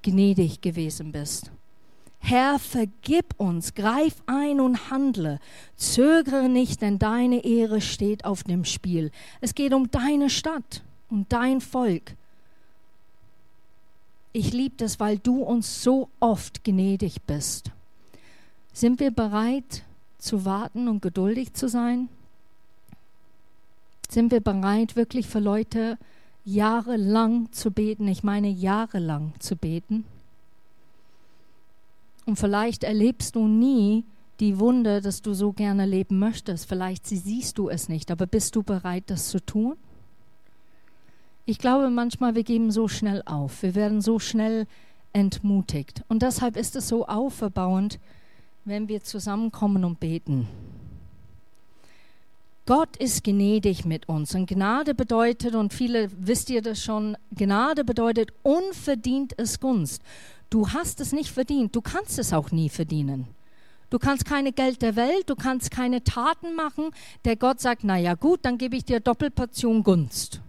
gnädig 0.01 0.61
gewesen 0.61 1.11
bist. 1.11 1.51
Herr, 2.19 2.59
vergib 2.59 3.33
uns, 3.37 3.73
greif 3.73 4.15
ein 4.25 4.59
und 4.59 4.91
handle. 4.91 5.39
Zögere 5.75 6.49
nicht, 6.49 6.81
denn 6.81 6.99
deine 6.99 7.43
Ehre 7.43 7.81
steht 7.81 8.25
auf 8.25 8.43
dem 8.43 8.65
Spiel. 8.65 9.11
Es 9.41 9.55
geht 9.55 9.73
um 9.73 9.89
deine 9.89 10.29
Stadt 10.29 10.83
und 11.09 11.31
dein 11.31 11.61
Volk. 11.61 12.15
Ich 14.31 14.53
liebe 14.53 14.75
das, 14.77 14.99
weil 14.99 15.17
du 15.17 15.41
uns 15.41 15.81
so 15.81 16.09
oft 16.19 16.63
gnädig 16.63 17.21
bist. 17.23 17.71
Sind 18.73 18.99
wir 18.99 19.11
bereit 19.11 19.83
zu 20.19 20.45
warten 20.45 20.87
und 20.87 21.01
geduldig 21.01 21.53
zu 21.53 21.67
sein? 21.67 22.09
Sind 24.09 24.31
wir 24.31 24.41
bereit, 24.41 24.95
wirklich 24.95 25.27
für 25.27 25.39
Leute 25.39 25.97
jahrelang 26.45 27.51
zu 27.51 27.71
beten? 27.71 28.07
Ich 28.07 28.23
meine 28.23 28.49
jahrelang 28.49 29.33
zu 29.39 29.55
beten. 29.55 30.05
Und 32.29 32.35
vielleicht 32.35 32.83
erlebst 32.83 33.35
du 33.35 33.47
nie 33.47 34.05
die 34.39 34.59
Wunder, 34.59 35.01
dass 35.01 35.23
du 35.23 35.33
so 35.33 35.51
gerne 35.51 35.87
leben 35.87 36.19
möchtest. 36.19 36.69
Vielleicht 36.69 37.07
siehst 37.07 37.57
du 37.57 37.69
es 37.69 37.89
nicht, 37.89 38.11
aber 38.11 38.27
bist 38.27 38.55
du 38.55 38.61
bereit, 38.61 39.05
das 39.07 39.29
zu 39.29 39.43
tun? 39.43 39.77
Ich 41.47 41.57
glaube 41.57 41.89
manchmal, 41.89 42.35
wir 42.35 42.43
geben 42.43 42.69
so 42.69 42.87
schnell 42.87 43.23
auf. 43.25 43.63
Wir 43.63 43.73
werden 43.73 44.01
so 44.01 44.19
schnell 44.19 44.67
entmutigt. 45.11 46.03
Und 46.07 46.21
deshalb 46.21 46.55
ist 46.55 46.75
es 46.75 46.87
so 46.87 47.07
auferbauend, 47.07 47.97
wenn 48.63 48.87
wir 48.87 49.01
zusammenkommen 49.01 49.83
und 49.83 49.99
beten. 49.99 50.47
Gott 52.67 52.95
ist 52.97 53.23
gnädig 53.23 53.85
mit 53.85 54.07
uns. 54.07 54.35
Und 54.35 54.45
Gnade 54.45 54.93
bedeutet, 54.93 55.55
und 55.55 55.73
viele 55.73 56.09
wisst 56.15 56.51
ihr 56.51 56.61
das 56.61 56.83
schon, 56.83 57.17
Gnade 57.35 57.83
bedeutet 57.83 58.29
unverdientes 58.43 59.59
Gunst. 59.59 60.03
Du 60.49 60.69
hast 60.69 60.99
es 60.99 61.11
nicht 61.11 61.31
verdient, 61.31 61.75
du 61.75 61.81
kannst 61.81 62.17
es 62.17 62.33
auch 62.33 62.51
nie 62.51 62.69
verdienen. 62.69 63.27
Du 63.89 63.97
kannst 63.97 64.25
keine 64.25 64.51
Geld 64.51 64.81
der 64.81 64.95
Welt, 64.95 65.29
du 65.29 65.35
kannst 65.35 65.71
keine 65.71 66.03
Taten 66.03 66.55
machen, 66.55 66.91
der 67.25 67.35
Gott 67.35 67.59
sagt, 67.59 67.83
na 67.83 67.97
ja 67.97 68.13
gut, 68.13 68.39
dann 68.43 68.57
gebe 68.57 68.75
ich 68.75 68.85
dir 68.85 68.99
Doppelportion 68.99 69.83
Gunst. 69.83 70.41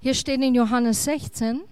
Hier 0.00 0.14
steht 0.14 0.40
in 0.40 0.54
Johannes 0.54 1.04
16, 1.04 1.62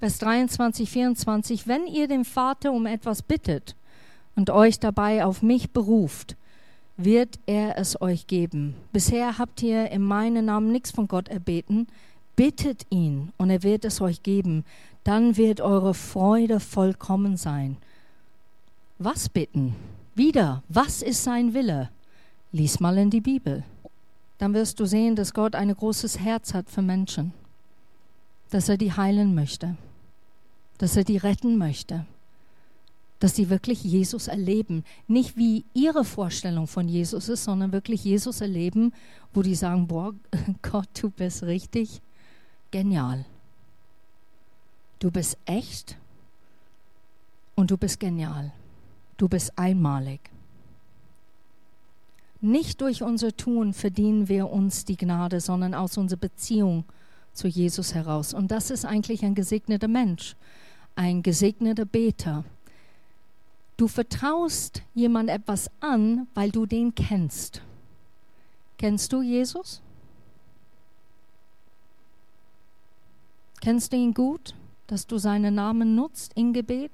Vers 0.00 0.18
23, 0.18 0.90
24, 0.90 1.68
wenn 1.68 1.86
ihr 1.86 2.08
den 2.08 2.24
Vater 2.24 2.72
um 2.72 2.86
etwas 2.86 3.22
bittet 3.22 3.76
und 4.36 4.48
euch 4.48 4.80
dabei 4.80 5.24
auf 5.24 5.42
mich 5.42 5.70
beruft, 5.70 6.36
wird 6.96 7.38
er 7.46 7.78
es 7.78 8.00
euch 8.00 8.26
geben. 8.26 8.74
Bisher 8.92 9.38
habt 9.38 9.62
ihr 9.62 9.90
in 9.90 10.02
meinem 10.02 10.46
Namen 10.46 10.72
nichts 10.72 10.90
von 10.90 11.08
Gott 11.08 11.28
erbeten 11.28 11.88
bittet 12.36 12.86
ihn 12.90 13.32
und 13.36 13.50
er 13.50 13.62
wird 13.62 13.84
es 13.84 14.00
euch 14.00 14.22
geben, 14.22 14.64
dann 15.04 15.36
wird 15.36 15.60
eure 15.60 15.94
Freude 15.94 16.60
vollkommen 16.60 17.36
sein. 17.36 17.76
Was 18.98 19.28
bitten? 19.28 19.74
Wieder, 20.14 20.62
was 20.68 21.02
ist 21.02 21.24
sein 21.24 21.54
Wille? 21.54 21.90
Lies 22.52 22.80
mal 22.80 22.98
in 22.98 23.10
die 23.10 23.20
Bibel. 23.20 23.64
Dann 24.38 24.54
wirst 24.54 24.78
du 24.80 24.86
sehen, 24.86 25.16
dass 25.16 25.34
Gott 25.34 25.54
ein 25.54 25.74
großes 25.74 26.18
Herz 26.18 26.54
hat 26.54 26.68
für 26.68 26.82
Menschen, 26.82 27.32
dass 28.50 28.68
er 28.68 28.76
die 28.76 28.92
heilen 28.92 29.34
möchte, 29.34 29.76
dass 30.78 30.96
er 30.96 31.04
die 31.04 31.16
retten 31.16 31.58
möchte, 31.58 32.06
dass 33.18 33.36
sie 33.36 33.50
wirklich 33.50 33.82
Jesus 33.82 34.28
erleben. 34.28 34.84
Nicht 35.06 35.36
wie 35.36 35.64
ihre 35.74 36.04
Vorstellung 36.04 36.66
von 36.66 36.88
Jesus 36.88 37.28
ist, 37.28 37.44
sondern 37.44 37.72
wirklich 37.72 38.04
Jesus 38.04 38.40
erleben, 38.40 38.92
wo 39.32 39.42
die 39.42 39.54
sagen, 39.54 39.86
boah, 39.86 40.12
Gott, 40.62 40.88
du 41.00 41.08
bist 41.08 41.44
richtig 41.44 42.02
genial. 42.72 43.24
Du 44.98 45.10
bist 45.10 45.38
echt 45.46 45.96
und 47.54 47.70
du 47.70 47.76
bist 47.76 48.00
genial. 48.00 48.52
Du 49.16 49.28
bist 49.28 49.56
einmalig. 49.56 50.20
Nicht 52.40 52.80
durch 52.80 53.04
unser 53.04 53.36
Tun 53.36 53.72
verdienen 53.72 54.28
wir 54.28 54.50
uns 54.50 54.84
die 54.84 54.96
Gnade, 54.96 55.40
sondern 55.40 55.74
aus 55.74 55.96
unserer 55.96 56.18
Beziehung 56.18 56.84
zu 57.32 57.46
Jesus 57.46 57.94
heraus. 57.94 58.34
Und 58.34 58.50
das 58.50 58.70
ist 58.70 58.84
eigentlich 58.84 59.24
ein 59.24 59.36
gesegneter 59.36 59.86
Mensch, 59.86 60.34
ein 60.96 61.22
gesegneter 61.22 61.84
Beter. 61.84 62.44
Du 63.76 63.86
vertraust 63.86 64.82
jemand 64.94 65.30
etwas 65.30 65.70
an, 65.80 66.26
weil 66.34 66.50
du 66.50 66.66
den 66.66 66.94
kennst. 66.94 67.62
Kennst 68.76 69.12
du 69.12 69.22
Jesus? 69.22 69.80
Kennst 73.62 73.92
du 73.92 73.96
ihn 73.96 74.12
gut, 74.12 74.56
dass 74.88 75.06
du 75.06 75.18
seinen 75.18 75.54
Namen 75.54 75.94
nutzt 75.94 76.32
in 76.34 76.52
Gebet? 76.52 76.90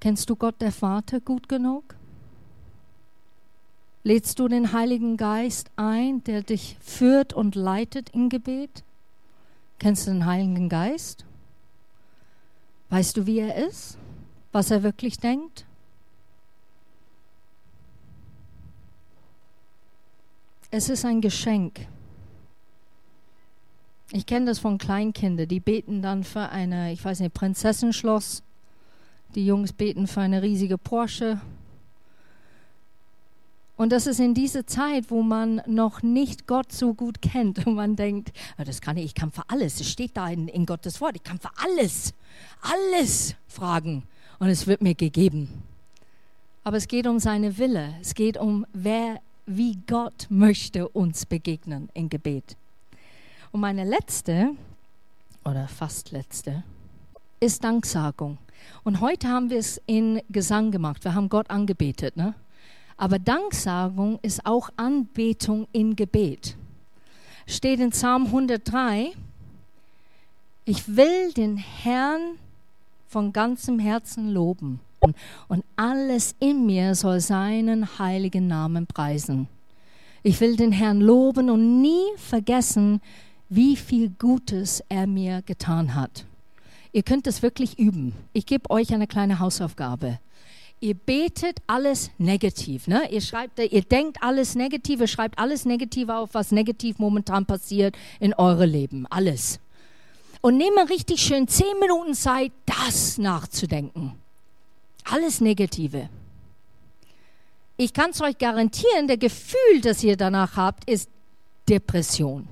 Kennst 0.00 0.28
du 0.28 0.34
Gott 0.34 0.60
der 0.60 0.72
Vater 0.72 1.20
gut 1.20 1.48
genug? 1.48 1.94
Lädst 4.02 4.40
du 4.40 4.48
den 4.48 4.72
Heiligen 4.72 5.16
Geist 5.16 5.70
ein, 5.76 6.24
der 6.24 6.42
dich 6.42 6.76
führt 6.80 7.32
und 7.32 7.54
leitet 7.54 8.08
in 8.10 8.28
Gebet? 8.28 8.82
Kennst 9.78 10.08
du 10.08 10.10
den 10.10 10.26
Heiligen 10.26 10.68
Geist? 10.68 11.24
Weißt 12.90 13.16
du, 13.16 13.26
wie 13.26 13.38
er 13.38 13.54
ist? 13.54 13.98
Was 14.50 14.72
er 14.72 14.82
wirklich 14.82 15.18
denkt? 15.18 15.64
Es 20.72 20.88
ist 20.88 21.04
ein 21.04 21.20
Geschenk. 21.20 21.86
Ich 24.14 24.26
kenne 24.26 24.44
das 24.44 24.58
von 24.58 24.76
Kleinkindern, 24.76 25.48
die 25.48 25.60
beten 25.60 26.02
dann 26.02 26.22
für 26.22 26.50
eine, 26.50 26.92
ich 26.92 27.02
weiß 27.02 27.20
nicht, 27.20 27.32
Prinzessenschloss. 27.32 28.42
Die 29.34 29.46
Jungs 29.46 29.72
beten 29.72 30.06
für 30.06 30.20
eine 30.20 30.42
riesige 30.42 30.76
Porsche. 30.76 31.40
Und 33.78 33.90
das 33.90 34.06
ist 34.06 34.20
in 34.20 34.34
dieser 34.34 34.66
Zeit, 34.66 35.10
wo 35.10 35.22
man 35.22 35.62
noch 35.66 36.02
nicht 36.02 36.46
Gott 36.46 36.70
so 36.70 36.92
gut 36.92 37.22
kennt 37.22 37.66
und 37.66 37.74
man 37.74 37.96
denkt, 37.96 38.32
ah, 38.58 38.64
das 38.64 38.82
kann 38.82 38.98
ich, 38.98 39.06
ich 39.06 39.14
kann 39.14 39.32
für 39.32 39.48
alles. 39.48 39.80
Es 39.80 39.90
steht 39.90 40.14
da 40.14 40.28
in, 40.28 40.46
in 40.48 40.66
Gottes 40.66 41.00
Wort, 41.00 41.16
ich 41.16 41.22
kann 41.22 41.38
für 41.38 41.50
alles, 41.56 42.12
alles 42.60 43.34
fragen 43.48 44.02
und 44.38 44.48
es 44.48 44.66
wird 44.66 44.82
mir 44.82 44.94
gegeben. 44.94 45.62
Aber 46.64 46.76
es 46.76 46.86
geht 46.86 47.06
um 47.06 47.18
seine 47.18 47.56
Wille. 47.56 47.94
Es 48.02 48.14
geht 48.14 48.36
um, 48.36 48.66
wer, 48.74 49.20
wie 49.46 49.78
Gott 49.86 50.26
möchte 50.28 50.86
uns 50.90 51.24
begegnen 51.24 51.88
in 51.94 52.10
Gebet. 52.10 52.56
Und 53.52 53.60
meine 53.60 53.84
letzte, 53.84 54.50
oder 55.44 55.68
fast 55.68 56.10
letzte, 56.10 56.64
ist 57.38 57.62
Danksagung. 57.62 58.38
Und 58.82 59.00
heute 59.00 59.28
haben 59.28 59.50
wir 59.50 59.58
es 59.58 59.80
in 59.86 60.22
Gesang 60.30 60.70
gemacht. 60.70 61.04
Wir 61.04 61.14
haben 61.14 61.28
Gott 61.28 61.50
angebetet. 61.50 62.16
Ne? 62.16 62.34
Aber 62.96 63.18
Danksagung 63.18 64.18
ist 64.22 64.46
auch 64.46 64.70
Anbetung 64.76 65.66
in 65.72 65.94
Gebet. 65.96 66.56
Steht 67.46 67.80
in 67.80 67.90
Psalm 67.90 68.26
103, 68.26 69.12
ich 70.64 70.96
will 70.96 71.32
den 71.32 71.56
Herrn 71.56 72.38
von 73.08 73.32
ganzem 73.32 73.78
Herzen 73.78 74.32
loben 74.32 74.80
und 75.48 75.64
alles 75.76 76.36
in 76.38 76.64
mir 76.64 76.94
soll 76.94 77.20
seinen 77.20 77.98
heiligen 77.98 78.46
Namen 78.46 78.86
preisen. 78.86 79.48
Ich 80.22 80.40
will 80.40 80.54
den 80.54 80.70
Herrn 80.70 81.00
loben 81.00 81.50
und 81.50 81.82
nie 81.82 82.06
vergessen, 82.16 83.00
wie 83.54 83.76
viel 83.76 84.10
Gutes 84.18 84.82
er 84.88 85.06
mir 85.06 85.42
getan 85.42 85.94
hat. 85.94 86.24
Ihr 86.92 87.02
könnt 87.02 87.26
es 87.26 87.42
wirklich 87.42 87.78
üben. 87.78 88.14
Ich 88.32 88.46
gebe 88.46 88.70
euch 88.70 88.94
eine 88.94 89.06
kleine 89.06 89.40
Hausaufgabe. 89.40 90.18
Ihr 90.80 90.94
betet 90.94 91.58
alles 91.66 92.10
negativ. 92.18 92.88
Ne? 92.88 93.10
Ihr, 93.10 93.20
schreibt, 93.20 93.58
ihr 93.58 93.82
denkt 93.82 94.22
alles 94.22 94.54
negativ, 94.54 95.00
ihr 95.00 95.06
schreibt 95.06 95.38
alles 95.38 95.64
negativ 95.64 96.08
auf, 96.08 96.30
was 96.32 96.50
negativ 96.50 96.98
momentan 96.98 97.46
passiert 97.46 97.94
in 98.20 98.34
eurem 98.34 98.70
Leben. 98.70 99.06
Alles. 99.10 99.60
Und 100.40 100.56
nehmt 100.56 100.90
richtig 100.90 101.20
schön 101.20 101.46
zehn 101.46 101.78
Minuten 101.78 102.14
Zeit, 102.14 102.52
das 102.66 103.18
nachzudenken. 103.18 104.14
Alles 105.04 105.40
Negative. 105.40 106.08
ich 107.76 107.92
kann 107.92 108.10
es 108.10 108.20
euch 108.20 108.38
garantieren, 108.38 109.08
der 109.08 109.18
Gefühl, 109.18 109.80
das 109.82 110.02
ihr 110.02 110.16
danach 110.16 110.56
habt, 110.56 110.88
ist 110.88 111.08
Depression, 111.68 112.48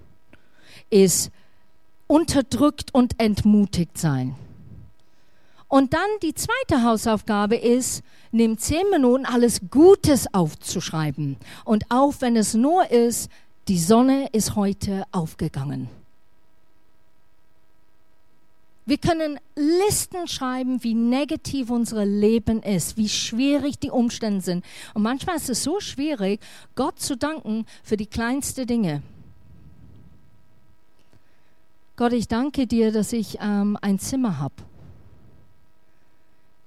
ist 0.91 1.31
unterdrückt 2.07 2.93
und 2.93 3.19
entmutigt 3.19 3.97
sein. 3.97 4.35
Und 5.69 5.95
dann 5.95 6.09
die 6.23 6.35
zweite 6.35 6.83
Hausaufgabe 6.83 7.55
ist, 7.55 8.03
nimm 8.33 8.59
zehn 8.59 8.91
Minuten 8.91 9.25
alles 9.25 9.61
Gutes 9.71 10.35
aufzuschreiben. 10.35 11.37
Und 11.65 11.85
auch 11.91 12.15
wenn 12.19 12.37
es 12.37 12.55
nur 12.55 12.91
ist, 12.91 13.31
die 13.69 13.79
Sonne 13.79 14.29
ist 14.33 14.57
heute 14.57 15.05
aufgegangen. 15.13 15.89
Wir 18.85 18.99
können 18.99 19.39
Listen 19.55 20.27
schreiben, 20.27 20.83
wie 20.83 20.95
negativ 20.95 21.71
unser 21.71 22.05
Leben 22.05 22.61
ist, 22.61 22.97
wie 22.97 23.09
schwierig 23.09 23.79
die 23.79 23.91
Umstände 23.91 24.41
sind. 24.41 24.65
Und 24.95 25.03
manchmal 25.03 25.37
ist 25.37 25.49
es 25.49 25.63
so 25.63 25.79
schwierig, 25.79 26.41
Gott 26.75 26.99
zu 26.99 27.17
danken 27.17 27.67
für 27.85 27.97
die 27.97 28.07
kleinsten 28.07 28.67
Dinge. 28.67 29.05
Gott, 32.01 32.15
ich 32.15 32.29
danke 32.29 32.67
dir, 32.67 32.93
dass 32.93 33.13
ich 33.13 33.37
ähm, 33.43 33.77
ein 33.83 33.99
Zimmer 33.99 34.39
habe. 34.39 34.55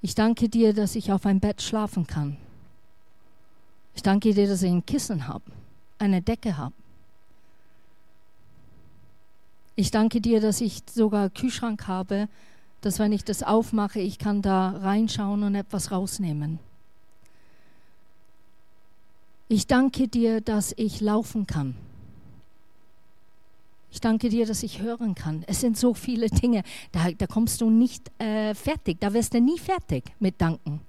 Ich 0.03 0.13
danke 0.13 0.47
dir, 0.47 0.75
dass 0.75 0.95
ich 0.95 1.11
auf 1.11 1.25
ein 1.25 1.39
Bett 1.39 1.59
schlafen 1.59 2.05
kann. 2.05 2.37
Ich 3.95 4.03
danke 4.03 4.35
dir, 4.35 4.47
dass 4.47 4.61
ich 4.61 4.69
ein 4.69 4.85
Kissen 4.85 5.27
habe, 5.27 5.45
eine 5.97 6.21
Decke 6.21 6.55
habe. 6.55 6.75
Ich 9.75 9.89
danke 9.89 10.21
dir, 10.21 10.39
dass 10.39 10.61
ich 10.61 10.83
sogar 10.87 11.21
einen 11.21 11.33
Kühlschrank 11.33 11.87
habe, 11.87 12.29
dass 12.81 12.99
wenn 12.99 13.11
ich 13.11 13.23
das 13.23 13.41
aufmache, 13.41 14.01
ich 14.01 14.19
kann 14.19 14.43
da 14.43 14.69
reinschauen 14.83 15.41
und 15.41 15.55
etwas 15.55 15.89
rausnehmen. 15.89 16.59
Ich 19.47 19.65
danke 19.65 20.07
dir, 20.07 20.41
dass 20.41 20.75
ich 20.77 21.01
laufen 21.01 21.47
kann. 21.47 21.73
Ich 23.93 24.01
danke 24.01 24.29
dir, 24.29 24.47
dass 24.47 24.63
ich 24.63 24.81
hören 24.81 25.13
kann. 25.13 25.43
Es 25.45 25.61
sind 25.61 25.77
so 25.77 25.93
viele 25.93 26.27
Dinge, 26.27 26.63
da, 26.91 27.11
da 27.15 27.27
kommst 27.27 27.61
du 27.61 27.69
nicht 27.69 28.11
äh, 28.19 28.55
fertig, 28.55 28.99
da 28.99 29.13
wirst 29.13 29.35
du 29.35 29.39
nie 29.39 29.59
fertig 29.59 30.05
mit 30.17 30.41
Danken. 30.41 30.81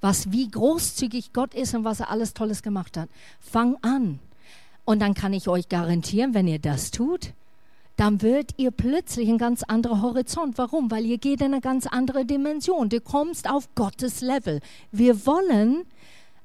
Was, 0.00 0.30
wie 0.30 0.48
großzügig 0.48 1.32
Gott 1.32 1.54
ist 1.54 1.74
und 1.74 1.82
was 1.82 1.98
er 1.98 2.10
alles 2.10 2.34
Tolles 2.34 2.62
gemacht 2.62 2.96
hat. 2.96 3.10
Fang 3.40 3.76
an. 3.82 4.20
Und 4.84 5.02
dann 5.02 5.14
kann 5.14 5.32
ich 5.32 5.48
euch 5.48 5.68
garantieren, 5.68 6.34
wenn 6.34 6.46
ihr 6.46 6.60
das 6.60 6.92
tut, 6.92 7.32
dann 7.96 8.22
wird 8.22 8.52
ihr 8.58 8.70
plötzlich 8.70 9.28
ein 9.28 9.38
ganz 9.38 9.64
anderer 9.64 10.00
Horizont. 10.00 10.56
Warum? 10.56 10.88
Weil 10.92 11.04
ihr 11.04 11.18
geht 11.18 11.40
in 11.40 11.46
eine 11.46 11.60
ganz 11.60 11.88
andere 11.88 12.24
Dimension. 12.24 12.88
Du 12.88 13.00
kommst 13.00 13.50
auf 13.50 13.74
Gottes 13.74 14.20
Level. 14.20 14.60
Wir 14.92 15.26
wollen 15.26 15.82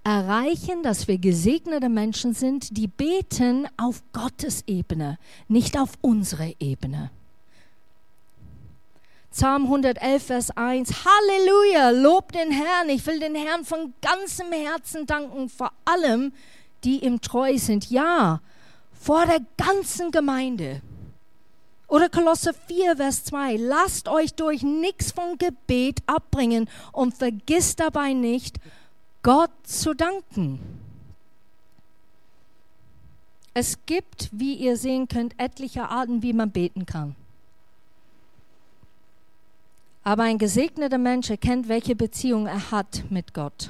erreichen, 0.07 0.83
dass 0.83 1.09
wir 1.09 1.17
gesegnete 1.17 1.89
Menschen 1.89 2.33
sind, 2.33 2.77
die 2.77 2.87
beten 2.87 3.67
auf 3.75 4.01
Gottes 4.13 4.63
Ebene, 4.65 5.19
nicht 5.49 5.77
auf 5.77 5.89
unsere 5.99 6.55
Ebene. 6.59 7.11
Psalm 9.31 9.63
111, 9.63 10.23
Vers 10.23 10.51
1. 10.51 10.93
Halleluja, 11.03 11.89
lob 11.89 12.31
den 12.31 12.51
Herrn. 12.51 12.87
Ich 12.87 13.05
will 13.05 13.19
den 13.19 13.35
Herrn 13.35 13.65
von 13.65 13.93
ganzem 14.01 14.49
Herzen 14.53 15.05
danken, 15.05 15.49
vor 15.49 15.73
allem 15.83 16.31
die 16.85 17.03
ihm 17.03 17.19
treu 17.19 17.57
sind. 17.57 17.91
Ja, 17.91 18.39
vor 18.93 19.25
der 19.25 19.41
ganzen 19.57 20.11
Gemeinde. 20.11 20.81
Oder 21.89 22.07
Kolosse 22.07 22.53
4, 22.67 22.95
Vers 22.95 23.25
2. 23.25 23.57
Lasst 23.57 24.07
euch 24.07 24.33
durch 24.35 24.63
nichts 24.63 25.11
von 25.11 25.37
Gebet 25.37 25.99
abbringen 26.05 26.69
und 26.93 27.13
vergisst 27.13 27.81
dabei 27.81 28.13
nicht, 28.13 28.57
Gott 29.23 29.51
zu 29.63 29.93
danken. 29.93 30.59
Es 33.53 33.77
gibt, 33.85 34.29
wie 34.31 34.53
ihr 34.53 34.77
sehen 34.77 35.07
könnt, 35.07 35.39
etliche 35.39 35.89
Arten, 35.89 36.21
wie 36.21 36.33
man 36.33 36.51
beten 36.51 36.85
kann. 36.85 37.15
Aber 40.03 40.23
ein 40.23 40.37
gesegneter 40.37 40.97
Mensch 40.97 41.29
erkennt, 41.29 41.67
welche 41.67 41.95
Beziehung 41.95 42.47
er 42.47 42.71
hat 42.71 43.03
mit 43.09 43.33
Gott. 43.33 43.69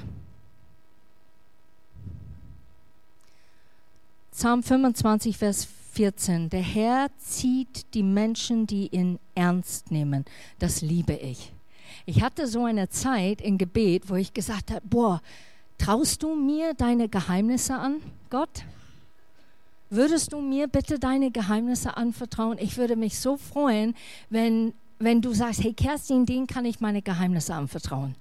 Psalm 4.30 4.62
25, 4.62 5.36
Vers 5.36 5.64
4. 5.64 5.78
14. 5.98 6.48
Der 6.48 6.62
Herr 6.62 7.08
zieht 7.18 7.92
die 7.92 8.04
Menschen, 8.04 8.68
die 8.68 8.86
ihn 8.86 9.18
ernst 9.34 9.90
nehmen. 9.90 10.24
Das 10.60 10.80
liebe 10.80 11.14
ich. 11.14 11.52
Ich 12.06 12.22
hatte 12.22 12.46
so 12.46 12.64
eine 12.64 12.88
Zeit 12.88 13.40
im 13.40 13.58
Gebet, 13.58 14.08
wo 14.08 14.14
ich 14.14 14.34
gesagt 14.34 14.70
habe, 14.70 14.82
boah, 14.84 15.20
traust 15.78 16.22
du 16.22 16.34
mir 16.34 16.74
deine 16.74 17.08
Geheimnisse 17.08 17.74
an, 17.74 17.96
Gott? 18.30 18.64
Würdest 19.90 20.32
du 20.32 20.40
mir 20.40 20.68
bitte 20.68 20.98
deine 20.98 21.30
Geheimnisse 21.30 21.96
anvertrauen? 21.96 22.58
Ich 22.58 22.76
würde 22.76 22.94
mich 22.94 23.18
so 23.18 23.36
freuen, 23.38 23.94
wenn, 24.28 24.74
wenn 24.98 25.22
du 25.22 25.32
sagst, 25.32 25.64
hey 25.64 25.72
Kerstin, 25.72 26.26
den 26.26 26.46
kann 26.46 26.66
ich 26.66 26.80
meine 26.80 27.00
Geheimnisse 27.00 27.54
anvertrauen. 27.54 28.14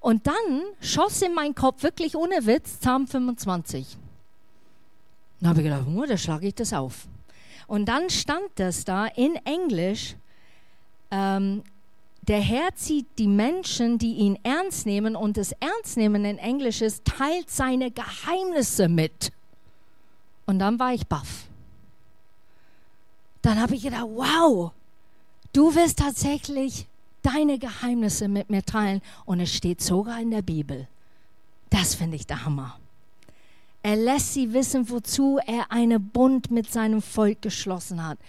Und 0.00 0.26
dann 0.26 0.62
schoss 0.80 1.22
in 1.22 1.34
meinen 1.34 1.54
Kopf 1.54 1.82
wirklich 1.82 2.16
ohne 2.16 2.46
Witz 2.46 2.78
Psalm 2.78 3.06
25. 3.06 3.96
Dann 5.40 5.50
habe 5.50 5.60
ich 5.60 5.64
gedacht, 5.64 5.86
oh, 5.94 6.04
da 6.06 6.16
schlage 6.16 6.48
ich 6.48 6.54
das 6.54 6.72
auf. 6.72 7.06
Und 7.66 7.86
dann 7.86 8.10
stand 8.10 8.50
das 8.56 8.84
da 8.84 9.06
in 9.06 9.36
Englisch, 9.44 10.16
ähm, 11.10 11.62
der 12.30 12.40
Herr 12.40 12.72
zieht 12.76 13.08
die 13.18 13.26
Menschen, 13.26 13.98
die 13.98 14.14
ihn 14.14 14.38
ernst 14.44 14.86
nehmen, 14.86 15.16
und 15.16 15.36
das 15.36 15.50
Ernstnehmen 15.50 16.24
in 16.24 16.38
Englisch 16.38 16.80
ist, 16.80 17.04
teilt 17.04 17.50
seine 17.50 17.90
Geheimnisse 17.90 18.88
mit. 18.88 19.32
Und 20.46 20.60
dann 20.60 20.78
war 20.78 20.94
ich 20.94 21.08
baff. 21.08 21.48
Dann 23.42 23.60
habe 23.60 23.74
ich 23.74 23.82
gedacht, 23.82 24.06
wow, 24.14 24.70
du 25.52 25.74
wirst 25.74 25.98
tatsächlich 25.98 26.86
deine 27.22 27.58
Geheimnisse 27.58 28.28
mit 28.28 28.48
mir 28.48 28.62
teilen. 28.62 29.02
Und 29.24 29.40
es 29.40 29.52
steht 29.52 29.80
sogar 29.80 30.20
in 30.20 30.30
der 30.30 30.42
Bibel. 30.42 30.86
Das 31.68 31.96
finde 31.96 32.14
ich 32.14 32.28
der 32.28 32.44
Hammer. 32.44 32.78
Er 33.82 33.96
lässt 33.96 34.34
sie 34.34 34.52
wissen, 34.52 34.88
wozu 34.88 35.40
er 35.44 35.72
einen 35.72 36.10
Bund 36.10 36.52
mit 36.52 36.70
seinem 36.70 37.02
Volk 37.02 37.42
geschlossen 37.42 38.06
hat. 38.06 38.20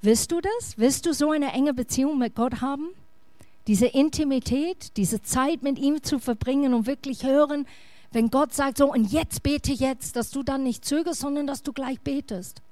Willst 0.00 0.30
du 0.30 0.40
das? 0.40 0.78
Willst 0.78 1.06
du 1.06 1.12
so 1.12 1.32
eine 1.32 1.52
enge 1.52 1.74
Beziehung 1.74 2.18
mit 2.18 2.36
Gott 2.36 2.60
haben? 2.60 2.90
Diese 3.68 3.86
Intimität, 3.86 4.96
diese 4.96 5.22
Zeit 5.22 5.62
mit 5.62 5.78
ihm 5.78 6.02
zu 6.02 6.18
verbringen 6.18 6.74
und 6.74 6.86
wirklich 6.86 7.22
hören, 7.22 7.66
wenn 8.10 8.30
Gott 8.30 8.54
sagt 8.54 8.78
so, 8.78 8.90
und 8.90 9.12
jetzt 9.12 9.42
bete 9.42 9.72
jetzt, 9.72 10.16
dass 10.16 10.30
du 10.30 10.42
dann 10.42 10.64
nicht 10.64 10.84
zögerst, 10.84 11.20
sondern 11.20 11.46
dass 11.46 11.62
du 11.62 11.72
gleich 11.72 12.00
betest. 12.00 12.62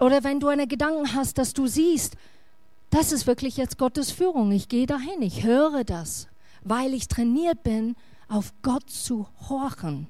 Oder 0.00 0.24
wenn 0.24 0.40
du 0.40 0.48
einen 0.48 0.66
Gedanken 0.66 1.14
hast, 1.14 1.38
dass 1.38 1.52
du 1.52 1.66
siehst, 1.68 2.16
das 2.90 3.12
ist 3.12 3.26
wirklich 3.26 3.56
jetzt 3.56 3.78
Gottes 3.78 4.10
Führung. 4.10 4.50
Ich 4.50 4.68
gehe 4.68 4.86
dahin, 4.86 5.22
ich 5.22 5.44
höre 5.44 5.84
das, 5.84 6.28
weil 6.64 6.94
ich 6.94 7.06
trainiert 7.06 7.62
bin, 7.62 7.94
auf 8.28 8.52
Gott 8.62 8.90
zu 8.90 9.28
horchen 9.48 10.08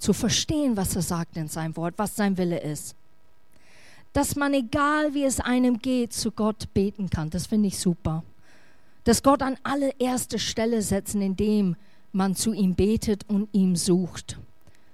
zu 0.00 0.12
verstehen, 0.12 0.76
was 0.76 0.96
er 0.96 1.02
sagt 1.02 1.36
in 1.36 1.48
seinem 1.48 1.76
Wort, 1.76 1.94
was 1.98 2.16
sein 2.16 2.36
Wille 2.38 2.60
ist. 2.60 2.94
Dass 4.12 4.34
man, 4.34 4.54
egal 4.54 5.14
wie 5.14 5.24
es 5.24 5.38
einem 5.38 5.78
geht, 5.78 6.12
zu 6.12 6.32
Gott 6.32 6.72
beten 6.74 7.10
kann, 7.10 7.30
das 7.30 7.46
finde 7.46 7.68
ich 7.68 7.78
super. 7.78 8.24
Dass 9.04 9.22
Gott 9.22 9.42
an 9.42 9.56
allererste 9.62 10.38
Stelle 10.38 10.82
setzen, 10.82 11.22
indem 11.22 11.76
man 12.12 12.34
zu 12.34 12.52
ihm 12.52 12.74
betet 12.74 13.28
und 13.28 13.48
ihm 13.52 13.76
sucht. 13.76 14.38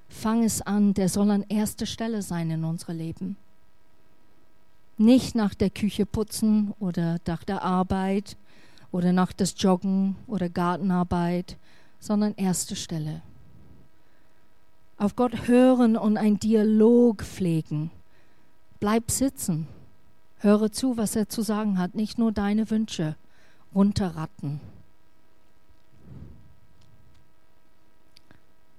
Fang 0.08 0.44
es 0.44 0.62
an, 0.62 0.94
der 0.94 1.08
soll 1.08 1.30
an 1.30 1.44
erster 1.48 1.86
Stelle 1.86 2.22
sein 2.22 2.50
in 2.50 2.64
unserem 2.64 2.98
Leben. 2.98 3.36
Nicht 4.98 5.34
nach 5.34 5.54
der 5.54 5.70
Küche 5.70 6.06
putzen 6.06 6.72
oder 6.78 7.18
nach 7.26 7.44
der 7.44 7.62
Arbeit 7.62 8.36
oder 8.92 9.12
nach 9.12 9.32
das 9.32 9.54
Joggen 9.58 10.16
oder 10.26 10.48
Gartenarbeit, 10.48 11.56
sondern 12.00 12.34
erste 12.36 12.76
Stelle 12.76 13.22
auf 14.98 15.16
Gott 15.16 15.46
hören 15.46 15.96
und 15.96 16.16
einen 16.16 16.38
Dialog 16.38 17.22
pflegen. 17.22 17.90
Bleib 18.80 19.10
sitzen. 19.10 19.68
Höre 20.38 20.70
zu, 20.70 20.96
was 20.96 21.16
er 21.16 21.28
zu 21.28 21.42
sagen 21.42 21.78
hat, 21.78 21.94
nicht 21.94 22.18
nur 22.18 22.32
deine 22.32 22.70
Wünsche 22.70 23.16
runterratten. 23.76 24.60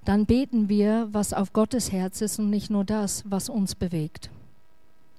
Dann 0.04 0.26
beten 0.26 0.68
wir, 0.68 1.08
was 1.12 1.32
auf 1.32 1.54
Gottes 1.54 1.93
Herz 1.93 2.20
ist 2.20 2.39
und 2.39 2.50
nicht 2.50 2.70
nur 2.70 2.84
das, 2.84 3.24
was 3.26 3.48
uns 3.48 3.76
bewegt. 3.76 4.30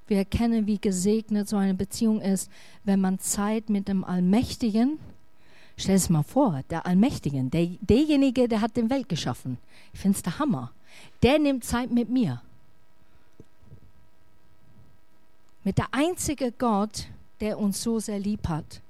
Wir 0.06 0.18
erkennen, 0.18 0.66
wie 0.66 0.78
gesegnet 0.78 1.48
so 1.48 1.56
eine 1.56 1.74
Beziehung 1.74 2.20
ist, 2.20 2.50
wenn 2.84 3.00
man 3.00 3.18
Zeit 3.18 3.70
mit 3.70 3.88
dem 3.88 4.04
Allmächtigen, 4.04 4.98
stell 5.76 5.96
es 5.96 6.10
mal 6.10 6.22
vor, 6.22 6.62
der 6.68 6.84
Allmächtigen, 6.84 7.50
der, 7.50 7.66
derjenige, 7.80 8.48
der 8.48 8.60
hat 8.60 8.76
den 8.76 8.90
Welt 8.90 9.08
geschaffen. 9.08 9.58
Ich 9.94 10.00
finde 10.00 10.16
es 10.16 10.22
der 10.22 10.38
Hammer 10.38 10.72
der 11.22 11.38
nimmt 11.38 11.64
Zeit 11.64 11.90
mit 11.90 12.08
mir. 12.08 12.40
Mit 15.64 15.78
der 15.78 15.88
einzige 15.92 16.52
Gott, 16.52 17.08
der 17.40 17.58
uns 17.58 17.82
so 17.82 17.98
sehr 17.98 18.18
lieb 18.18 18.48
hat. 18.48 18.80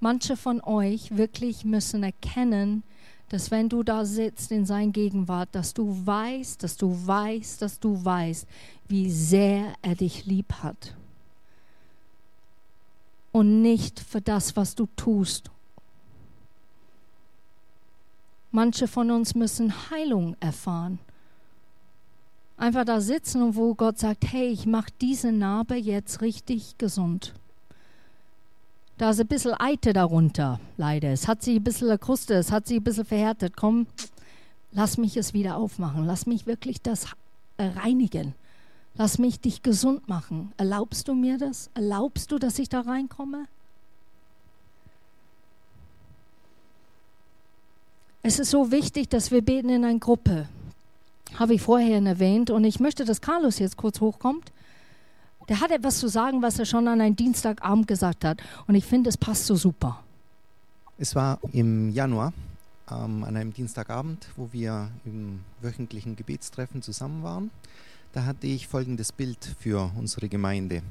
Manche 0.00 0.36
von 0.36 0.60
euch 0.62 1.16
wirklich 1.16 1.64
müssen 1.64 2.02
erkennen, 2.02 2.82
dass 3.28 3.50
wenn 3.50 3.68
du 3.68 3.82
da 3.82 4.04
sitzt 4.04 4.52
in 4.52 4.66
sein 4.66 4.92
Gegenwart, 4.92 5.48
dass 5.52 5.74
du 5.74 6.06
weißt, 6.06 6.62
dass 6.62 6.76
du 6.76 7.06
weißt, 7.06 7.60
dass 7.60 7.80
du 7.80 8.04
weißt, 8.04 8.46
wie 8.88 9.10
sehr 9.10 9.72
er 9.82 9.94
dich 9.94 10.26
lieb 10.26 10.52
hat. 10.62 10.94
Und 13.32 13.62
nicht 13.62 13.98
für 14.00 14.20
das, 14.20 14.56
was 14.56 14.74
du 14.74 14.86
tust. 14.96 15.50
Manche 18.52 18.86
von 18.86 19.10
uns 19.10 19.34
müssen 19.34 19.90
Heilung 19.90 20.36
erfahren. 20.40 20.98
Einfach 22.56 22.84
da 22.84 23.00
sitzen 23.00 23.54
wo 23.54 23.74
Gott 23.74 23.98
sagt, 23.98 24.32
hey, 24.32 24.48
ich 24.48 24.64
mache 24.66 24.90
diese 25.00 25.32
Narbe 25.32 25.74
jetzt 25.74 26.22
richtig 26.22 26.78
gesund. 26.78 27.34
Da 28.98 29.10
ist 29.10 29.20
ein 29.20 29.26
bisschen 29.26 29.54
Eite 29.58 29.92
darunter, 29.92 30.58
leider. 30.78 31.10
Es 31.10 31.28
hat 31.28 31.42
sich 31.42 31.56
ein 31.56 31.64
bisschen 31.64 32.00
Kruste, 32.00 32.34
es 32.34 32.50
hat 32.50 32.66
sich 32.66 32.78
ein 32.78 32.84
bisschen 32.84 33.04
verhärtet. 33.04 33.54
Komm, 33.54 33.86
lass 34.72 34.96
mich 34.96 35.18
es 35.18 35.34
wieder 35.34 35.56
aufmachen. 35.56 36.06
Lass 36.06 36.26
mich 36.26 36.46
wirklich 36.46 36.80
das 36.80 37.08
reinigen. 37.58 38.34
Lass 38.94 39.18
mich 39.18 39.38
dich 39.40 39.62
gesund 39.62 40.08
machen. 40.08 40.52
Erlaubst 40.56 41.08
du 41.08 41.14
mir 41.14 41.36
das? 41.36 41.68
Erlaubst 41.74 42.32
du, 42.32 42.38
dass 42.38 42.58
ich 42.58 42.70
da 42.70 42.80
reinkomme? 42.80 43.44
Es 48.22 48.38
ist 48.38 48.50
so 48.50 48.72
wichtig, 48.72 49.10
dass 49.10 49.30
wir 49.30 49.42
beten 49.42 49.68
in 49.68 49.84
einer 49.84 49.98
Gruppe. 49.98 50.48
Habe 51.34 51.54
ich 51.54 51.60
vorher 51.60 52.02
erwähnt. 52.02 52.48
Und 52.48 52.64
ich 52.64 52.80
möchte, 52.80 53.04
dass 53.04 53.20
Carlos 53.20 53.58
jetzt 53.58 53.76
kurz 53.76 54.00
hochkommt. 54.00 54.50
Der 55.48 55.60
hat 55.60 55.70
etwas 55.70 55.98
zu 55.98 56.08
sagen, 56.08 56.42
was 56.42 56.58
er 56.58 56.64
schon 56.64 56.88
an 56.88 57.00
einem 57.00 57.14
Dienstagabend 57.14 57.86
gesagt 57.86 58.24
hat. 58.24 58.42
Und 58.66 58.74
ich 58.74 58.84
finde, 58.84 59.08
es 59.08 59.16
passt 59.16 59.46
so 59.46 59.54
super. 59.54 60.02
Es 60.98 61.14
war 61.14 61.38
im 61.52 61.90
Januar 61.90 62.32
ähm, 62.90 63.22
an 63.24 63.36
einem 63.36 63.52
Dienstagabend, 63.52 64.28
wo 64.36 64.48
wir 64.52 64.88
im 65.04 65.40
wöchentlichen 65.60 66.16
Gebetstreffen 66.16 66.82
zusammen 66.82 67.22
waren. 67.22 67.50
Da 68.12 68.24
hatte 68.24 68.46
ich 68.46 68.66
folgendes 68.66 69.12
Bild 69.12 69.54
für 69.60 69.90
unsere 69.96 70.28
Gemeinde. 70.28 70.82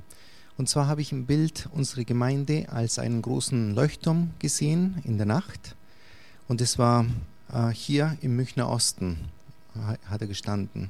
Und 0.58 0.70
zwar 0.70 0.88
habe 0.88 1.02
ich 1.02 1.12
im 1.12 1.26
Bild 1.26 1.68
unsere 1.74 2.06
Gemeinde 2.06 2.68
als 2.70 3.00
einen 3.00 3.22
großen 3.22 3.76
Leuchtturm 3.76 4.30
gesehen 4.40 5.02
in 5.04 5.18
der 5.18 5.26
Nacht. 5.26 5.76
Und 6.48 6.62
es 6.62 6.78
war 6.78 7.06
äh, 7.52 7.70
hier 7.70 8.18
im 8.22 8.36
Münchner 8.36 8.70
Osten, 8.70 9.18
hat 10.08 10.22
er 10.22 10.28
gestanden. 10.28 10.90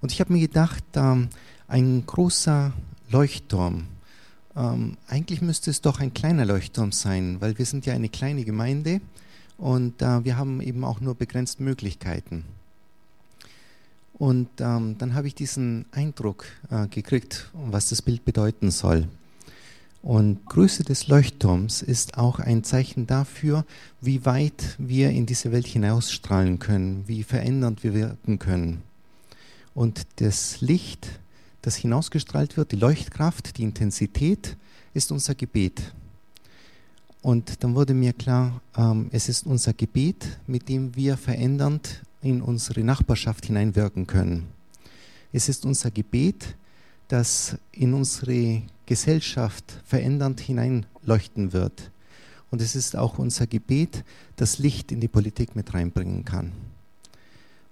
Und 0.00 0.10
ich 0.10 0.20
habe 0.20 0.32
mir 0.32 0.40
gedacht, 0.40 0.84
ähm, 0.94 1.28
ein 1.68 2.04
großer 2.06 2.72
Leuchtturm. 3.10 3.84
Ähm, 4.56 4.96
eigentlich 5.06 5.42
müsste 5.42 5.70
es 5.70 5.80
doch 5.80 6.00
ein 6.00 6.14
kleiner 6.14 6.44
Leuchtturm 6.44 6.92
sein, 6.92 7.36
weil 7.40 7.58
wir 7.58 7.66
sind 7.66 7.86
ja 7.86 7.94
eine 7.94 8.08
kleine 8.08 8.44
Gemeinde 8.44 9.00
und 9.58 10.02
äh, 10.02 10.24
wir 10.24 10.36
haben 10.36 10.60
eben 10.60 10.84
auch 10.84 11.00
nur 11.00 11.14
begrenzt 11.14 11.60
Möglichkeiten. 11.60 12.44
Und 14.14 14.48
ähm, 14.58 14.96
dann 14.98 15.14
habe 15.14 15.28
ich 15.28 15.34
diesen 15.34 15.84
Eindruck 15.92 16.46
äh, 16.70 16.88
gekriegt, 16.88 17.50
was 17.52 17.88
das 17.88 18.02
Bild 18.02 18.24
bedeuten 18.24 18.72
soll. 18.72 19.06
Und 20.02 20.46
Größe 20.46 20.84
des 20.84 21.08
Leuchtturms 21.08 21.82
ist 21.82 22.18
auch 22.18 22.38
ein 22.38 22.64
Zeichen 22.64 23.06
dafür, 23.06 23.64
wie 24.00 24.24
weit 24.24 24.76
wir 24.78 25.10
in 25.10 25.26
diese 25.26 25.52
Welt 25.52 25.66
hinausstrahlen 25.66 26.58
können, 26.58 27.04
wie 27.06 27.22
verändernd 27.22 27.84
wir 27.84 27.94
wirken 27.94 28.38
können. 28.38 28.82
Und 29.74 30.06
das 30.16 30.60
Licht 30.60 31.20
das 31.62 31.76
hinausgestrahlt 31.76 32.56
wird, 32.56 32.72
die 32.72 32.76
Leuchtkraft, 32.76 33.58
die 33.58 33.62
Intensität, 33.62 34.56
ist 34.94 35.12
unser 35.12 35.34
Gebet. 35.34 35.92
Und 37.20 37.62
dann 37.62 37.74
wurde 37.74 37.94
mir 37.94 38.12
klar, 38.12 38.60
ähm, 38.76 39.08
es 39.12 39.28
ist 39.28 39.46
unser 39.46 39.72
Gebet, 39.72 40.38
mit 40.46 40.68
dem 40.68 40.94
wir 40.94 41.16
verändernd 41.16 42.02
in 42.22 42.40
unsere 42.40 42.82
Nachbarschaft 42.82 43.46
hineinwirken 43.46 44.06
können. 44.06 44.48
Es 45.32 45.48
ist 45.48 45.66
unser 45.66 45.90
Gebet, 45.90 46.56
das 47.08 47.56
in 47.72 47.94
unsere 47.94 48.62
Gesellschaft 48.86 49.82
verändernd 49.84 50.40
hineinleuchten 50.40 51.52
wird. 51.52 51.90
Und 52.50 52.62
es 52.62 52.74
ist 52.74 52.96
auch 52.96 53.18
unser 53.18 53.46
Gebet, 53.46 54.04
das 54.36 54.58
Licht 54.58 54.92
in 54.92 55.00
die 55.00 55.08
Politik 55.08 55.54
mit 55.54 55.74
reinbringen 55.74 56.24
kann. 56.24 56.52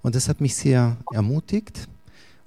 Und 0.03 0.14
das 0.14 0.28
hat 0.28 0.41
mich 0.41 0.55
sehr 0.55 0.99
ermutigt 1.12 1.89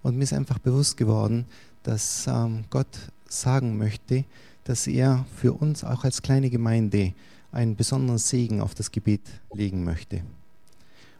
und 0.03 0.17
mir 0.17 0.23
ist 0.23 0.33
einfach 0.33 0.59
bewusst 0.59 0.97
geworden, 0.97 1.45
dass 1.83 2.27
ähm, 2.27 2.65
Gott 2.69 2.87
sagen 3.27 3.77
möchte, 3.77 4.25
dass 4.63 4.87
er 4.87 5.25
für 5.35 5.53
uns 5.53 5.83
auch 5.83 6.03
als 6.03 6.21
kleine 6.21 6.49
Gemeinde 6.49 7.13
einen 7.51 7.75
besonderen 7.75 8.17
Segen 8.17 8.61
auf 8.61 8.75
das 8.75 8.91
Gebet 8.91 9.21
legen 9.53 9.83
möchte. 9.83 10.21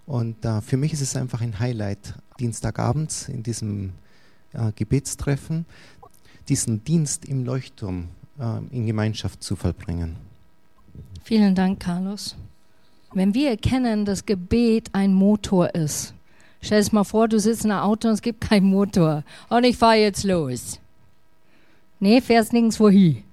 Und 0.05 0.43
äh, 0.45 0.61
für 0.61 0.77
mich 0.77 0.93
ist 0.93 1.01
es 1.01 1.15
einfach 1.15 1.41
ein 1.41 1.59
Highlight, 1.59 2.15
Dienstagabends 2.39 3.30
in 3.30 3.43
diesem 3.43 3.93
äh, 4.53 4.71
Gebetstreffen, 4.75 5.65
diesen 6.47 6.84
Dienst 6.84 7.25
im 7.25 7.45
Leuchtturm 7.45 8.07
äh, 8.39 8.57
in 8.71 8.86
Gemeinschaft 8.86 9.43
zu 9.43 9.55
vollbringen. 9.55 10.15
Vielen 11.23 11.53
Dank, 11.53 11.80
Carlos. 11.80 12.36
Wenn 13.13 13.34
wir 13.34 13.51
erkennen, 13.51 14.05
dass 14.05 14.25
Gebet 14.25 14.89
ein 14.93 15.13
Motor 15.13 15.73
ist, 15.75 16.13
Stell 16.62 16.84
dir 16.84 16.89
mal 16.93 17.03
vor, 17.03 17.28
du 17.28 17.39
sitzt 17.39 17.66
in 17.66 17.72
einem 17.72 17.84
Auto 17.84 18.07
und 18.07 18.16
es 18.16 18.22
gibt 18.22 18.41
keinen 18.41 18.68
Motor. 18.68 19.24
Und 19.49 19.64
ich 19.64 19.78
fahre 19.78 19.95
jetzt 19.95 20.24
los. 20.24 20.80
Nee, 21.99 22.22
fährst 22.22 22.53
nirgendwo 22.53 22.89
hin. 22.89 23.24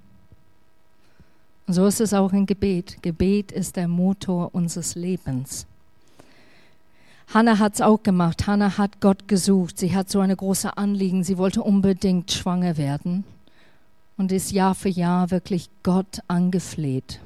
Und 1.66 1.74
so 1.74 1.86
ist 1.86 2.00
es 2.00 2.14
auch 2.14 2.32
im 2.32 2.46
Gebet. 2.46 3.02
Gebet 3.02 3.50
ist 3.50 3.76
der 3.76 3.88
Motor 3.88 4.54
unseres 4.54 4.94
Lebens. 4.94 5.66
Hannah 7.34 7.58
hat 7.58 7.74
es 7.74 7.80
auch 7.80 8.02
gemacht. 8.02 8.46
Hannah 8.46 8.78
hat 8.78 9.00
Gott 9.00 9.26
gesucht. 9.26 9.78
Sie 9.78 9.94
hat 9.94 10.08
so 10.08 10.20
eine 10.20 10.36
große 10.36 10.76
Anliegen. 10.76 11.24
Sie 11.24 11.38
wollte 11.38 11.62
unbedingt 11.62 12.30
schwanger 12.30 12.76
werden 12.76 13.24
und 14.16 14.30
ist 14.30 14.52
Jahr 14.52 14.74
für 14.74 14.88
Jahr 14.88 15.30
wirklich 15.30 15.68
Gott 15.82 16.20
angefleht. 16.28 17.20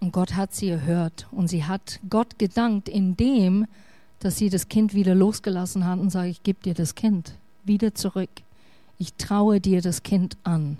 Und 0.00 0.12
Gott 0.12 0.34
hat 0.34 0.54
sie 0.54 0.68
erhört 0.68 1.26
und 1.30 1.48
sie 1.48 1.64
hat 1.64 2.00
Gott 2.10 2.38
gedankt, 2.38 2.88
indem 2.88 3.66
dass 4.20 4.36
sie 4.36 4.50
das 4.50 4.68
Kind 4.68 4.94
wieder 4.94 5.14
losgelassen 5.14 5.86
hat 5.86 5.98
und 5.98 6.10
sagt, 6.10 6.28
ich 6.28 6.42
gebe 6.42 6.62
dir 6.62 6.74
das 6.74 6.94
Kind 6.94 7.34
wieder 7.64 7.94
zurück. 7.94 8.30
Ich 8.98 9.14
traue 9.14 9.60
dir 9.60 9.82
das 9.82 10.02
Kind 10.02 10.36
an. 10.44 10.78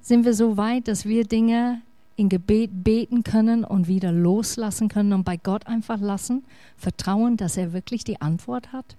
Sind 0.00 0.24
wir 0.24 0.34
so 0.34 0.56
weit, 0.56 0.86
dass 0.86 1.06
wir 1.06 1.24
Dinge 1.24 1.80
in 2.16 2.28
Gebet 2.28 2.84
beten 2.84 3.24
können 3.24 3.64
und 3.64 3.88
wieder 3.88 4.12
loslassen 4.12 4.88
können 4.88 5.12
und 5.12 5.24
bei 5.24 5.36
Gott 5.36 5.66
einfach 5.66 6.00
lassen, 6.00 6.44
vertrauen, 6.76 7.36
dass 7.36 7.56
er 7.56 7.72
wirklich 7.72 8.04
die 8.04 8.20
Antwort 8.20 8.72
hat? 8.72 8.96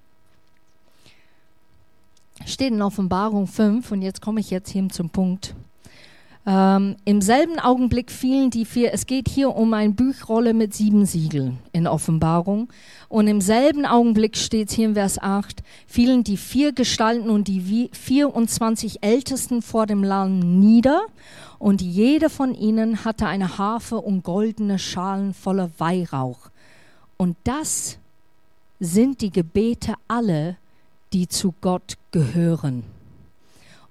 Steht 2.45 2.73
in 2.73 2.81
Offenbarung 2.81 3.47
5 3.47 3.91
und 3.91 4.01
jetzt 4.01 4.21
komme 4.21 4.41
ich 4.41 4.49
jetzt 4.49 4.69
hier 4.71 4.89
zum 4.89 5.09
Punkt. 5.09 5.55
Ähm, 6.47 6.95
Im 7.05 7.21
selben 7.21 7.59
Augenblick 7.59 8.11
fielen 8.11 8.51
die 8.51 8.65
vier, 8.65 8.93
es 8.93 9.07
geht 9.07 9.27
hier 9.27 9.55
um 9.55 9.73
eine 9.73 9.93
Buchrolle 9.93 10.53
mit 10.53 10.75
sieben 10.75 11.07
Siegeln 11.07 11.57
in 11.71 11.87
Offenbarung. 11.87 12.69
Und 13.09 13.27
im 13.27 13.41
selben 13.41 13.85
Augenblick 13.85 14.37
steht 14.37 14.71
hier 14.71 14.89
in 14.89 14.93
Vers 14.93 15.17
8, 15.17 15.63
fielen 15.87 16.23
die 16.23 16.37
vier 16.37 16.71
Gestalten 16.71 17.29
und 17.29 17.47
die 17.47 17.89
24 17.91 19.01
Ältesten 19.01 19.63
vor 19.63 19.87
dem 19.87 20.03
Lamm 20.03 20.59
nieder. 20.59 21.01
Und 21.57 21.81
jede 21.81 22.29
von 22.29 22.53
ihnen 22.53 23.05
hatte 23.05 23.25
eine 23.25 23.57
Harfe 23.57 23.97
und 23.97 24.23
goldene 24.23 24.77
Schalen 24.77 25.33
voller 25.33 25.71
Weihrauch. 25.79 26.51
Und 27.17 27.37
das 27.43 27.97
sind 28.79 29.21
die 29.21 29.31
Gebete 29.31 29.95
alle, 30.07 30.57
die 31.11 31.27
zu 31.27 31.55
Gott 31.61 31.97
gehören. 32.11 32.83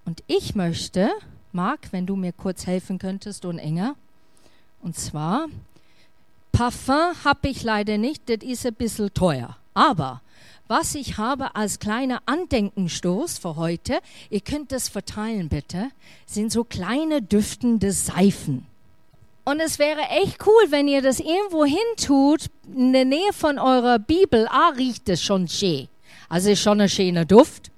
Und 0.05 0.22
ich 0.26 0.55
möchte, 0.55 1.11
Marc, 1.55 1.92
wenn 1.92 2.07
du 2.07 2.16
mir 2.16 2.32
kurz 2.32 2.66
helfen 2.66 2.98
könntest 2.98 3.44
und 3.44 3.59
enger. 3.59 3.94
Und 4.82 4.96
zwar, 4.96 5.46
Parfum 6.52 7.14
habe 7.24 7.48
ich 7.48 7.62
leider 7.62 7.96
nicht, 7.96 8.28
das 8.28 8.38
ist 8.42 8.66
ein 8.66 8.74
bisschen 8.74 9.14
teuer. 9.14 9.57
Aber 9.72 10.20
was 10.66 10.94
ich 10.94 11.18
habe 11.18 11.55
als 11.57 11.78
kleiner 11.78 12.22
Andenkenstoß 12.26 13.38
für 13.38 13.57
heute, 13.57 14.00
ihr 14.30 14.40
könnt 14.40 14.72
das 14.72 14.88
verteilen 14.88 15.48
bitte, 15.48 15.90
sind 16.26 16.50
so 16.50 16.64
kleine 16.64 17.22
düftende 17.22 17.92
Seifen. 17.92 18.66
Und 19.44 19.61
es 19.61 19.78
wäre 19.78 20.00
echt 20.09 20.46
cool, 20.46 20.70
wenn 20.70 20.88
ihr 20.88 21.02
das 21.02 21.20
irgendwo 21.20 21.66
hin 21.66 21.76
tut, 22.02 22.46
in 22.74 22.94
der 22.94 23.05
Nähe 23.05 23.32
von 23.32 23.59
eurer 23.59 23.98
Bibel. 23.98 24.48
Ah, 24.48 24.70
riecht 24.70 25.09
es 25.11 25.22
schon 25.22 25.48
schön. 25.48 25.88
Also 26.30 26.50
ist 26.50 26.62
schon 26.62 26.80
ein 26.80 26.88
schöner 26.88 27.26
Duft. 27.26 27.70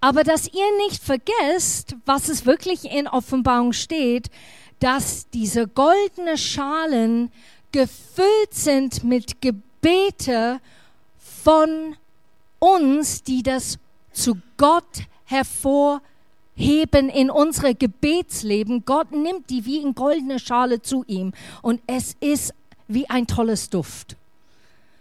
Aber 0.00 0.24
dass 0.24 0.46
ihr 0.46 0.76
nicht 0.86 1.02
vergesst, 1.02 1.96
was 2.06 2.28
es 2.28 2.46
wirklich 2.46 2.90
in 2.90 3.06
Offenbarung 3.06 3.72
steht, 3.72 4.30
dass 4.78 5.28
diese 5.28 5.68
goldenen 5.68 6.38
Schalen 6.38 7.30
gefüllt 7.72 8.52
sind 8.52 9.04
mit 9.04 9.40
Gebete 9.40 10.60
von 11.42 11.96
uns, 12.58 13.22
die 13.22 13.42
das 13.42 13.78
zu 14.12 14.36
Gott 14.56 15.04
hervorheben 15.24 17.08
in 17.08 17.30
unsere 17.30 17.74
Gebetsleben. 17.74 18.84
Gott 18.84 19.12
nimmt 19.12 19.50
die 19.50 19.66
wie 19.66 19.78
in 19.78 19.94
goldene 19.94 20.38
Schale 20.38 20.80
zu 20.82 21.04
ihm. 21.06 21.32
Und 21.62 21.80
es 21.86 22.16
ist 22.20 22.54
wie 22.88 23.08
ein 23.08 23.26
tolles 23.26 23.70
Duft. 23.70 24.16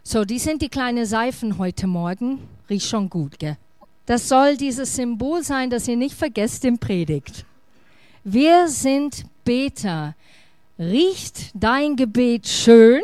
So, 0.03 0.25
die 0.25 0.39
sind 0.39 0.61
die 0.61 0.69
kleinen 0.69 1.05
Seifen 1.05 1.57
heute 1.57 1.87
Morgen. 1.87 2.47
Riecht 2.69 2.87
schon 2.87 3.09
gut, 3.09 3.39
gell? 3.39 3.57
Das 4.10 4.28
soll 4.28 4.57
dieses 4.57 4.95
Symbol 4.95 5.43
sein, 5.43 5.70
dass 5.70 5.88
ihr 5.88 5.95
nicht 5.95 6.16
vergesst 6.16 6.66
im 6.66 6.80
Predigt. 6.80 7.45
Wir 8.24 8.68
sind 8.68 9.24
Beter. 9.45 10.16
Riecht 10.80 11.51
dein 11.53 11.95
Gebet 11.95 12.47
schön 12.47 13.03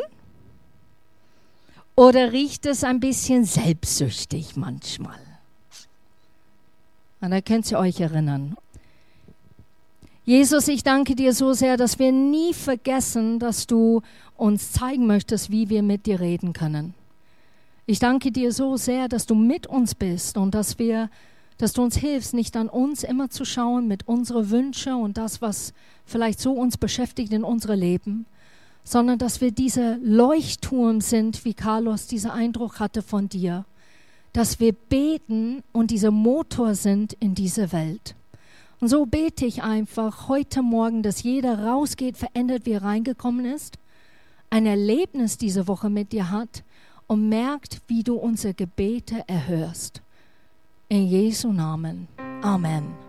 oder 1.94 2.32
riecht 2.32 2.66
es 2.66 2.82
ein 2.82 2.98
bisschen 2.98 3.44
selbstsüchtig 3.44 4.56
manchmal? 4.56 5.20
Und 7.20 7.30
da 7.30 7.40
könnt 7.40 7.70
ihr 7.70 7.78
euch 7.78 8.00
erinnern. 8.00 8.56
Jesus, 10.24 10.66
ich 10.66 10.82
danke 10.82 11.14
dir 11.14 11.32
so 11.32 11.52
sehr, 11.52 11.76
dass 11.76 12.00
wir 12.00 12.10
nie 12.10 12.52
vergessen, 12.52 13.38
dass 13.38 13.68
du 13.68 14.02
uns 14.36 14.72
zeigen 14.72 15.06
möchtest, 15.06 15.52
wie 15.52 15.68
wir 15.68 15.84
mit 15.84 16.06
dir 16.06 16.18
reden 16.18 16.52
können. 16.52 16.94
Ich 17.88 18.00
danke 18.00 18.32
dir 18.32 18.50
so 18.50 18.76
sehr, 18.76 19.06
dass 19.06 19.26
du 19.26 19.36
mit 19.36 19.68
uns 19.68 19.94
bist 19.94 20.36
und 20.38 20.56
dass 20.56 20.80
wir, 20.80 21.08
dass 21.56 21.72
du 21.72 21.82
uns 21.82 21.96
hilfst, 21.96 22.34
nicht 22.34 22.56
an 22.56 22.68
uns 22.68 23.04
immer 23.04 23.30
zu 23.30 23.44
schauen 23.44 23.86
mit 23.86 24.08
unseren 24.08 24.50
Wünschen 24.50 24.94
und 24.94 25.16
das, 25.16 25.40
was 25.40 25.72
vielleicht 26.04 26.40
so 26.40 26.52
uns 26.52 26.78
beschäftigt 26.78 27.32
in 27.32 27.44
unserem 27.44 27.78
Leben, 27.78 28.26
sondern 28.82 29.18
dass 29.18 29.40
wir 29.40 29.52
diese 29.52 30.00
Leuchtturm 30.02 31.00
sind, 31.00 31.44
wie 31.44 31.54
Carlos 31.54 32.08
diesen 32.08 32.32
Eindruck 32.32 32.80
hatte 32.80 33.02
von 33.02 33.28
dir, 33.28 33.64
dass 34.32 34.58
wir 34.58 34.72
beten 34.72 35.62
und 35.70 35.92
dieser 35.92 36.10
Motor 36.10 36.74
sind 36.74 37.12
in 37.12 37.36
dieser 37.36 37.70
Welt. 37.70 38.16
Und 38.80 38.88
so 38.88 39.06
bete 39.06 39.46
ich 39.46 39.62
einfach 39.62 40.26
heute 40.26 40.60
Morgen, 40.60 41.04
dass 41.04 41.22
jeder 41.22 41.64
rausgeht, 41.64 42.16
verändert, 42.16 42.66
wie 42.66 42.72
er 42.72 42.82
reingekommen 42.82 43.46
ist, 43.46 43.78
ein 44.50 44.66
Erlebnis 44.66 45.38
diese 45.38 45.68
Woche 45.68 45.88
mit 45.88 46.10
dir 46.10 46.32
hat 46.32 46.64
und 47.06 47.28
merkt, 47.28 47.80
wie 47.86 48.02
du 48.02 48.16
unsere 48.16 48.54
Gebete 48.54 49.24
erhörst. 49.26 50.02
In 50.88 51.06
Jesu 51.06 51.52
Namen. 51.52 52.08
Amen. 52.42 53.05